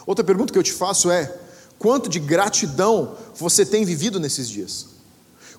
Outra 0.06 0.24
pergunta 0.24 0.52
que 0.52 0.58
eu 0.58 0.62
te 0.62 0.72
faço 0.72 1.10
é: 1.10 1.32
quanto 1.78 2.08
de 2.08 2.18
gratidão 2.18 3.16
você 3.36 3.64
tem 3.64 3.84
vivido 3.84 4.20
nesses 4.20 4.48
dias? 4.48 4.94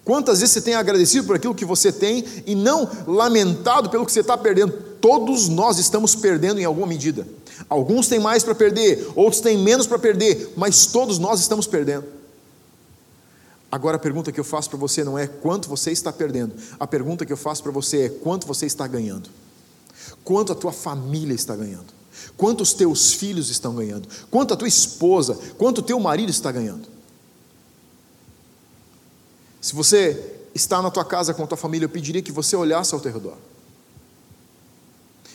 Quantas 0.04 0.40
vezes 0.40 0.54
você 0.54 0.62
tem 0.62 0.76
agradecido 0.76 1.26
por 1.26 1.36
aquilo 1.36 1.56
que 1.56 1.66
você 1.66 1.92
tem 1.92 2.24
e 2.46 2.54
não 2.54 2.88
lamentado 3.08 3.90
pelo 3.90 4.06
que 4.06 4.12
você 4.12 4.20
está 4.20 4.38
perdendo? 4.38 4.72
Todos 5.02 5.50
nós 5.50 5.80
estamos 5.80 6.16
perdendo 6.16 6.60
em 6.60 6.64
alguma 6.64 6.86
medida. 6.86 7.28
Alguns 7.68 8.08
têm 8.08 8.20
mais 8.20 8.44
para 8.44 8.54
perder, 8.54 9.12
outros 9.16 9.42
têm 9.42 9.58
menos 9.58 9.88
para 9.88 9.98
perder, 9.98 10.54
mas 10.56 10.86
todos 10.86 11.18
nós 11.18 11.40
estamos 11.40 11.66
perdendo. 11.66 12.06
Agora 13.72 13.98
a 13.98 14.00
pergunta 14.00 14.32
que 14.32 14.40
eu 14.40 14.44
faço 14.44 14.70
para 14.70 14.78
você 14.78 15.04
não 15.04 15.18
é 15.18 15.26
quanto 15.26 15.68
você 15.68 15.92
está 15.92 16.14
perdendo, 16.14 16.54
a 16.80 16.86
pergunta 16.86 17.26
que 17.26 17.34
eu 17.34 17.38
faço 17.38 17.64
para 17.64 17.72
você 17.72 18.04
é 18.04 18.10
quanto 18.10 18.46
você 18.46 18.66
está 18.66 18.88
ganhando, 18.88 19.30
quanto 20.24 20.52
a 20.52 20.56
tua 20.56 20.72
família 20.72 21.34
está 21.34 21.56
ganhando. 21.56 21.94
Quanto 22.38 22.62
os 22.62 22.74
teus 22.74 23.14
filhos 23.14 23.50
estão 23.50 23.74
ganhando? 23.76 24.08
Quanto 24.30 24.54
a 24.54 24.58
tua 24.58 24.68
esposa? 24.68 25.38
Quanto 25.58 25.80
o 25.80 25.82
teu 25.82 26.00
marido 26.00 26.30
está 26.30 26.52
ganhando? 26.52 26.88
Se 29.62 29.74
você 29.74 30.34
está 30.54 30.82
na 30.82 30.92
tua 30.92 31.06
casa 31.06 31.34
com 31.34 31.44
a 31.44 31.48
tua 31.48 31.58
família, 31.58 31.86
eu 31.86 31.90
pediria 31.90 32.22
que 32.22 32.32
você 32.32 32.56
olhasse 32.56 32.94
ao 32.94 33.00
teu 33.00 33.12
redor. 33.12 33.38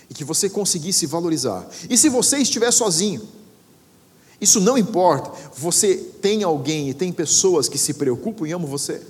E 0.09 0.15
que 0.15 0.25
você 0.25 0.51
conseguisse 0.51 1.07
valorizar. 1.07 1.67
E 1.89 1.97
se 1.97 2.09
você 2.09 2.39
estiver 2.39 2.71
sozinho, 2.71 3.27
isso 4.41 4.61
não 4.61 4.77
importa. 4.77 5.31
Você 5.57 5.97
tem 5.97 6.43
alguém 6.43 6.91
e 6.91 6.95
tem 6.95 7.13
pessoas 7.13 7.69
que 7.69 7.79
se 7.79 7.95
preocupam 7.95 8.47
e 8.47 8.53
amam 8.53 8.69
você. 8.69 9.03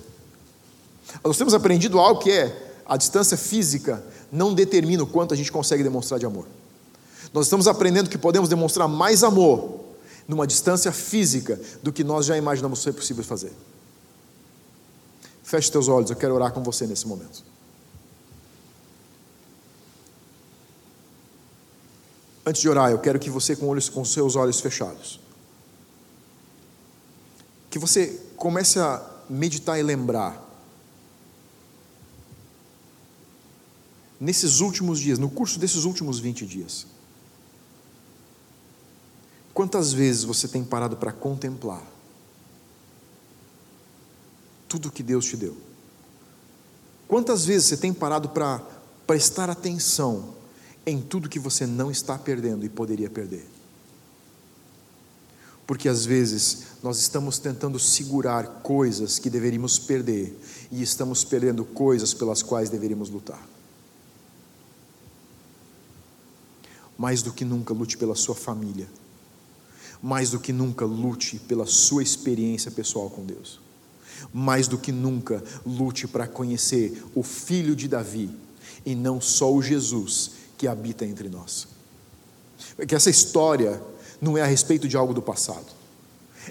Nós 1.24 1.36
temos 1.36 1.54
aprendido 1.54 1.98
algo 1.98 2.20
que 2.20 2.30
é 2.30 2.72
a 2.86 2.96
distância 2.96 3.36
física 3.36 4.02
não 4.32 4.54
determina 4.54 5.02
o 5.02 5.06
quanto 5.06 5.34
a 5.34 5.36
gente 5.36 5.50
consegue 5.50 5.82
demonstrar 5.82 6.18
de 6.18 6.26
amor. 6.26 6.46
Nós 7.32 7.46
estamos 7.46 7.68
aprendendo 7.68 8.10
que 8.10 8.18
podemos 8.18 8.48
demonstrar 8.48 8.88
mais 8.88 9.22
amor 9.22 9.80
numa 10.26 10.46
distância 10.46 10.92
física 10.92 11.60
do 11.82 11.92
que 11.92 12.04
nós 12.04 12.26
já 12.26 12.36
imaginamos 12.36 12.82
ser 12.82 12.92
possível 12.92 13.24
fazer. 13.24 13.52
Feche 15.42 15.70
teus 15.70 15.88
olhos, 15.88 16.10
eu 16.10 16.16
quero 16.16 16.34
orar 16.34 16.52
com 16.52 16.62
você 16.62 16.86
nesse 16.86 17.06
momento. 17.06 17.44
Antes 22.46 22.62
de 22.62 22.68
orar, 22.68 22.90
eu 22.90 22.98
quero 22.98 23.18
que 23.18 23.30
você 23.30 23.54
com 23.54 23.68
olhos 23.68 23.88
com 23.88 24.04
seus 24.04 24.34
olhos 24.34 24.60
fechados, 24.60 25.20
que 27.68 27.78
você 27.78 28.20
comece 28.36 28.78
a 28.78 29.04
meditar 29.28 29.78
e 29.78 29.82
lembrar 29.82 30.48
nesses 34.18 34.60
últimos 34.60 34.98
dias, 34.98 35.18
no 35.18 35.30
curso 35.30 35.58
desses 35.58 35.84
últimos 35.84 36.18
20 36.18 36.44
dias, 36.44 36.86
Quantas 39.52 39.92
vezes 39.92 40.24
você 40.24 40.46
tem 40.46 40.64
parado 40.64 40.96
para 40.96 41.12
contemplar 41.12 41.82
tudo 44.68 44.90
que 44.90 45.02
Deus 45.02 45.24
te 45.24 45.36
deu? 45.36 45.56
Quantas 47.08 47.44
vezes 47.44 47.68
você 47.68 47.76
tem 47.76 47.92
parado 47.92 48.28
para 48.28 48.62
prestar 49.06 49.50
atenção 49.50 50.34
em 50.86 51.02
tudo 51.02 51.28
que 51.28 51.40
você 51.40 51.66
não 51.66 51.90
está 51.90 52.16
perdendo 52.16 52.64
e 52.64 52.68
poderia 52.68 53.10
perder? 53.10 53.44
Porque 55.66 55.88
às 55.88 56.04
vezes 56.04 56.66
nós 56.82 56.98
estamos 57.00 57.38
tentando 57.38 57.78
segurar 57.78 58.60
coisas 58.62 59.18
que 59.18 59.28
deveríamos 59.28 59.78
perder 59.78 60.38
e 60.70 60.82
estamos 60.82 61.24
perdendo 61.24 61.64
coisas 61.64 62.14
pelas 62.14 62.42
quais 62.42 62.70
deveríamos 62.70 63.10
lutar. 63.10 63.44
Mais 66.96 67.22
do 67.22 67.32
que 67.32 67.44
nunca, 67.44 67.74
lute 67.74 67.96
pela 67.96 68.14
sua 68.14 68.34
família 68.34 68.88
mais 70.02 70.30
do 70.30 70.40
que 70.40 70.52
nunca 70.52 70.84
lute 70.84 71.38
pela 71.38 71.66
sua 71.66 72.02
experiência 72.02 72.70
pessoal 72.70 73.10
com 73.10 73.24
Deus. 73.24 73.60
Mais 74.32 74.68
do 74.68 74.78
que 74.78 74.92
nunca 74.92 75.42
lute 75.64 76.06
para 76.06 76.26
conhecer 76.26 77.04
o 77.14 77.22
filho 77.22 77.74
de 77.76 77.88
Davi 77.88 78.30
e 78.84 78.94
não 78.94 79.20
só 79.20 79.52
o 79.52 79.62
Jesus 79.62 80.32
que 80.56 80.66
habita 80.66 81.04
entre 81.04 81.28
nós. 81.28 81.68
Que 82.86 82.94
essa 82.94 83.10
história 83.10 83.82
não 84.20 84.36
é 84.36 84.42
a 84.42 84.46
respeito 84.46 84.86
de 84.86 84.96
algo 84.96 85.14
do 85.14 85.22
passado, 85.22 85.66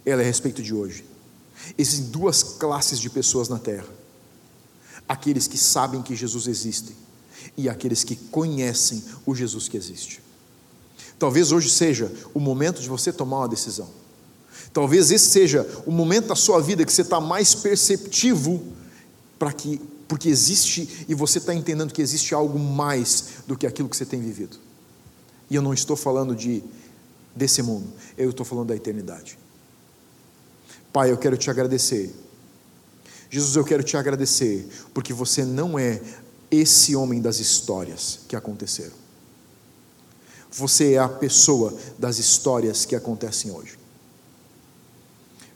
ela 0.05 0.21
é 0.21 0.25
a 0.25 0.27
respeito 0.27 0.62
de 0.62 0.73
hoje. 0.73 1.05
Existem 1.77 2.09
duas 2.09 2.41
classes 2.41 2.99
de 2.99 3.09
pessoas 3.09 3.49
na 3.49 3.59
terra: 3.59 3.88
aqueles 5.07 5.47
que 5.47 5.57
sabem 5.57 6.01
que 6.01 6.15
Jesus 6.15 6.47
existe 6.47 6.95
e 7.57 7.69
aqueles 7.69 8.03
que 8.03 8.15
conhecem 8.15 9.03
o 9.25 9.35
Jesus 9.35 9.67
que 9.67 9.77
existe. 9.77 10.21
Talvez 11.19 11.51
hoje 11.51 11.69
seja 11.69 12.10
o 12.34 12.39
momento 12.39 12.82
de 12.82 12.88
você 12.88 13.12
tomar 13.12 13.39
uma 13.39 13.47
decisão. 13.49 13.89
Talvez 14.71 15.12
esse 15.12 15.25
seja 15.27 15.67
o 15.86 15.91
momento 15.91 16.27
da 16.27 16.36
sua 16.36 16.62
vida 16.62 16.86
que 16.86 16.93
você 16.93 17.01
está 17.01 17.19
mais 17.19 17.53
perceptivo 17.53 18.63
para 19.38 19.51
que, 19.51 19.82
porque 20.08 20.29
existe 20.29 21.05
e 21.10 21.13
você 21.13 21.39
está 21.39 21.53
entendendo 21.53 21.93
que 21.93 22.01
existe 22.01 22.34
algo 22.34 22.58
mais 22.58 23.25
do 23.45 23.58
que 23.58 23.67
aquilo 23.67 23.89
que 23.89 23.97
você 23.97 24.05
tem 24.05 24.21
vivido. 24.21 24.58
E 25.49 25.55
eu 25.55 25.62
não 25.62 25.73
estou 25.73 25.97
falando 25.97 26.36
de 26.36 26.63
desse 27.36 27.62
mundo, 27.62 27.88
eu 28.17 28.29
estou 28.29 28.45
falando 28.45 28.67
da 28.67 28.75
eternidade. 28.75 29.38
Pai, 30.91 31.12
eu 31.12 31.17
quero 31.17 31.37
te 31.37 31.50
agradecer. 31.50 32.13
Jesus, 33.29 33.56
eu 33.56 33.63
quero 33.63 33.83
te 33.83 33.96
agradecer, 33.96 34.67
porque 34.94 35.13
você 35.13 35.46
não 35.46 35.77
é 35.77 36.02
esse 36.50 36.96
homem 36.96 37.21
das 37.21 37.39
histórias 37.39 38.21
que 38.27 38.35
aconteceram. 38.35 39.08
Você 40.52 40.93
é 40.93 40.97
a 41.00 41.08
pessoa 41.08 41.73
das 41.97 42.17
histórias 42.17 42.85
que 42.85 42.95
acontecem 42.95 43.52
hoje. 43.52 43.77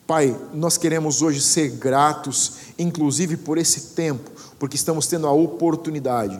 Pai, 0.05 0.37
nós 0.53 0.77
queremos 0.77 1.21
hoje 1.21 1.41
ser 1.41 1.69
gratos, 1.69 2.53
inclusive 2.77 3.37
por 3.37 3.57
esse 3.57 3.93
tempo, 3.95 4.29
porque 4.59 4.75
estamos 4.75 5.07
tendo 5.07 5.27
a 5.27 5.31
oportunidade 5.31 6.39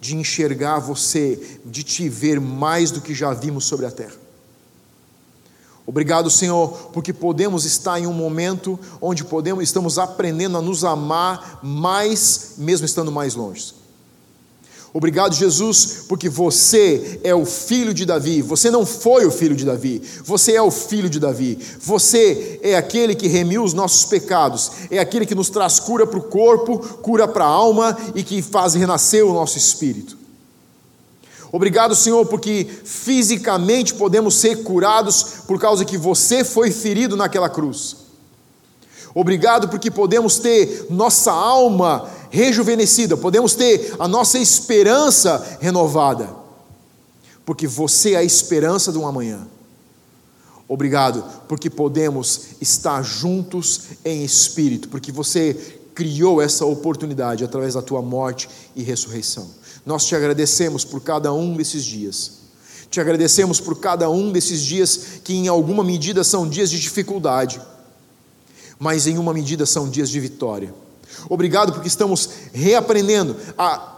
de 0.00 0.16
enxergar 0.16 0.78
você, 0.78 1.60
de 1.64 1.82
te 1.82 2.08
ver 2.08 2.40
mais 2.40 2.90
do 2.90 3.00
que 3.00 3.14
já 3.14 3.32
vimos 3.32 3.64
sobre 3.64 3.86
a 3.86 3.90
terra. 3.90 4.22
Obrigado, 5.86 6.30
Senhor, 6.30 6.90
porque 6.92 7.12
podemos 7.12 7.64
estar 7.64 7.98
em 7.98 8.06
um 8.06 8.12
momento 8.12 8.78
onde 9.00 9.24
podemos, 9.24 9.64
estamos 9.64 9.98
aprendendo 9.98 10.56
a 10.56 10.62
nos 10.62 10.84
amar 10.84 11.60
mais, 11.62 12.54
mesmo 12.58 12.86
estando 12.86 13.10
mais 13.10 13.34
longe. 13.34 13.74
Obrigado, 14.94 15.34
Jesus, 15.34 16.04
porque 16.06 16.28
você 16.28 17.18
é 17.24 17.34
o 17.34 17.46
filho 17.46 17.94
de 17.94 18.04
Davi. 18.04 18.42
Você 18.42 18.70
não 18.70 18.84
foi 18.84 19.24
o 19.24 19.30
filho 19.30 19.56
de 19.56 19.64
Davi, 19.64 20.02
você 20.22 20.52
é 20.52 20.60
o 20.60 20.70
filho 20.70 21.08
de 21.08 21.18
Davi. 21.18 21.58
Você 21.80 22.60
é 22.62 22.76
aquele 22.76 23.14
que 23.14 23.26
remiu 23.26 23.64
os 23.64 23.72
nossos 23.72 24.04
pecados, 24.04 24.70
é 24.90 24.98
aquele 24.98 25.24
que 25.24 25.34
nos 25.34 25.48
traz 25.48 25.80
cura 25.80 26.06
para 26.06 26.18
o 26.18 26.22
corpo, 26.22 26.78
cura 26.78 27.26
para 27.26 27.44
a 27.44 27.48
alma 27.48 27.96
e 28.14 28.22
que 28.22 28.42
faz 28.42 28.74
renascer 28.74 29.24
o 29.24 29.32
nosso 29.32 29.56
espírito. 29.56 30.18
Obrigado, 31.50 31.94
Senhor, 31.94 32.26
porque 32.26 32.66
fisicamente 32.84 33.94
podemos 33.94 34.34
ser 34.36 34.62
curados 34.62 35.22
por 35.46 35.58
causa 35.58 35.84
que 35.86 35.96
você 35.96 36.44
foi 36.44 36.70
ferido 36.70 37.16
naquela 37.16 37.48
cruz. 37.48 38.01
Obrigado 39.14 39.68
porque 39.68 39.90
podemos 39.90 40.38
ter 40.38 40.86
nossa 40.88 41.32
alma 41.32 42.08
rejuvenescida, 42.30 43.16
podemos 43.16 43.54
ter 43.54 43.94
a 43.98 44.08
nossa 44.08 44.38
esperança 44.38 45.58
renovada, 45.60 46.30
porque 47.44 47.66
você 47.66 48.12
é 48.12 48.16
a 48.16 48.24
esperança 48.24 48.90
de 48.90 48.98
um 48.98 49.06
amanhã. 49.06 49.46
Obrigado, 50.66 51.22
porque 51.46 51.68
podemos 51.68 52.42
estar 52.58 53.02
juntos 53.02 53.82
em 54.02 54.24
espírito, 54.24 54.88
porque 54.88 55.12
você 55.12 55.54
criou 55.94 56.40
essa 56.40 56.64
oportunidade 56.64 57.44
através 57.44 57.74
da 57.74 57.82
tua 57.82 58.00
morte 58.00 58.48
e 58.74 58.82
ressurreição. 58.82 59.46
Nós 59.84 60.06
te 60.06 60.16
agradecemos 60.16 60.84
por 60.84 61.02
cada 61.02 61.32
um 61.32 61.54
desses 61.54 61.84
dias. 61.84 62.42
Te 62.88 63.00
agradecemos 63.00 63.60
por 63.60 63.78
cada 63.78 64.08
um 64.08 64.32
desses 64.32 64.62
dias 64.62 65.00
que, 65.22 65.34
em 65.34 65.48
alguma 65.48 65.82
medida, 65.82 66.22
são 66.24 66.48
dias 66.48 66.70
de 66.70 66.78
dificuldade, 66.78 67.60
mas 68.82 69.06
em 69.06 69.16
uma 69.16 69.32
medida 69.32 69.64
são 69.64 69.88
dias 69.88 70.10
de 70.10 70.18
vitória. 70.18 70.74
Obrigado 71.28 71.72
porque 71.72 71.86
estamos 71.86 72.28
reaprendendo 72.52 73.36
a 73.56 73.90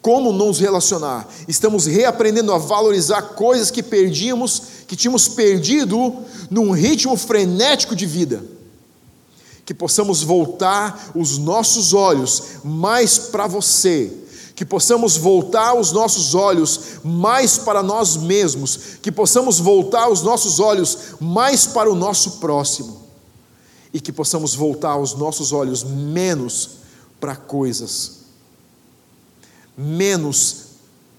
como 0.00 0.32
nos 0.32 0.60
relacionar. 0.60 1.28
Estamos 1.48 1.86
reaprendendo 1.86 2.52
a 2.52 2.58
valorizar 2.58 3.20
coisas 3.20 3.72
que 3.72 3.82
perdíamos, 3.82 4.62
que 4.86 4.94
tínhamos 4.94 5.26
perdido 5.26 6.14
num 6.48 6.70
ritmo 6.70 7.16
frenético 7.16 7.96
de 7.96 8.06
vida. 8.06 8.40
Que 9.64 9.74
possamos 9.74 10.22
voltar 10.22 11.10
os 11.12 11.36
nossos 11.36 11.92
olhos 11.92 12.42
mais 12.62 13.18
para 13.18 13.48
você, 13.48 14.12
que 14.54 14.64
possamos 14.64 15.16
voltar 15.16 15.74
os 15.74 15.90
nossos 15.90 16.36
olhos 16.36 17.00
mais 17.02 17.58
para 17.58 17.82
nós 17.82 18.16
mesmos, 18.16 18.78
que 19.02 19.10
possamos 19.10 19.58
voltar 19.58 20.08
os 20.08 20.22
nossos 20.22 20.60
olhos 20.60 20.98
mais 21.18 21.66
para 21.66 21.90
o 21.90 21.96
nosso 21.96 22.38
próximo 22.38 23.07
e 23.92 24.00
que 24.00 24.12
possamos 24.12 24.54
voltar 24.54 24.96
os 24.98 25.14
nossos 25.14 25.52
olhos 25.52 25.82
menos 25.82 26.78
para 27.20 27.34
coisas, 27.34 28.18
menos 29.76 30.66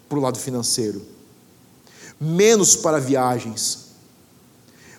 para 0.08 0.18
o 0.18 0.22
lado 0.22 0.38
financeiro, 0.38 1.02
menos 2.20 2.76
para 2.76 3.00
viagens, 3.00 3.90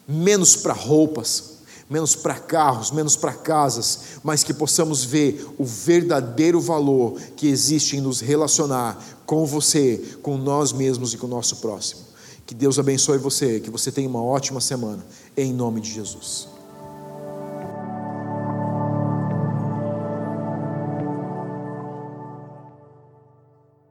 menos 0.07 0.57
para 0.57 0.73
roupas, 0.73 1.51
menos 1.89 2.15
para 2.15 2.35
carros, 2.35 2.93
menos 2.93 3.17
para 3.17 3.33
casas, 3.33 4.01
mas 4.23 4.45
que 4.45 4.55
possamos 4.55 5.05
ver 5.05 5.45
o 5.59 5.65
verdadeiro 5.65 6.61
valor 6.61 7.21
que 7.37 7.49
existe 7.49 7.97
em 7.97 8.01
nos 8.01 8.21
relacionar 8.21 9.03
com 9.27 9.45
você, 9.45 10.17
com 10.23 10.37
nós 10.37 10.73
mesmos 10.73 11.13
e 11.13 11.17
com 11.17 11.27
o 11.27 11.31
nosso 11.31 11.57
próximo. 11.57 12.03
Que 12.47 12.55
Deus 12.55 12.79
abençoe 12.79 13.19
você, 13.19 13.61
que 13.61 13.71
você 13.71 13.91
tenha 13.91 14.09
uma 14.09 14.23
ótima 14.23 14.61
semana, 14.61 15.05
em 15.37 15.53
nome 15.53 15.81
de 15.81 15.93
Jesus. 15.93 16.50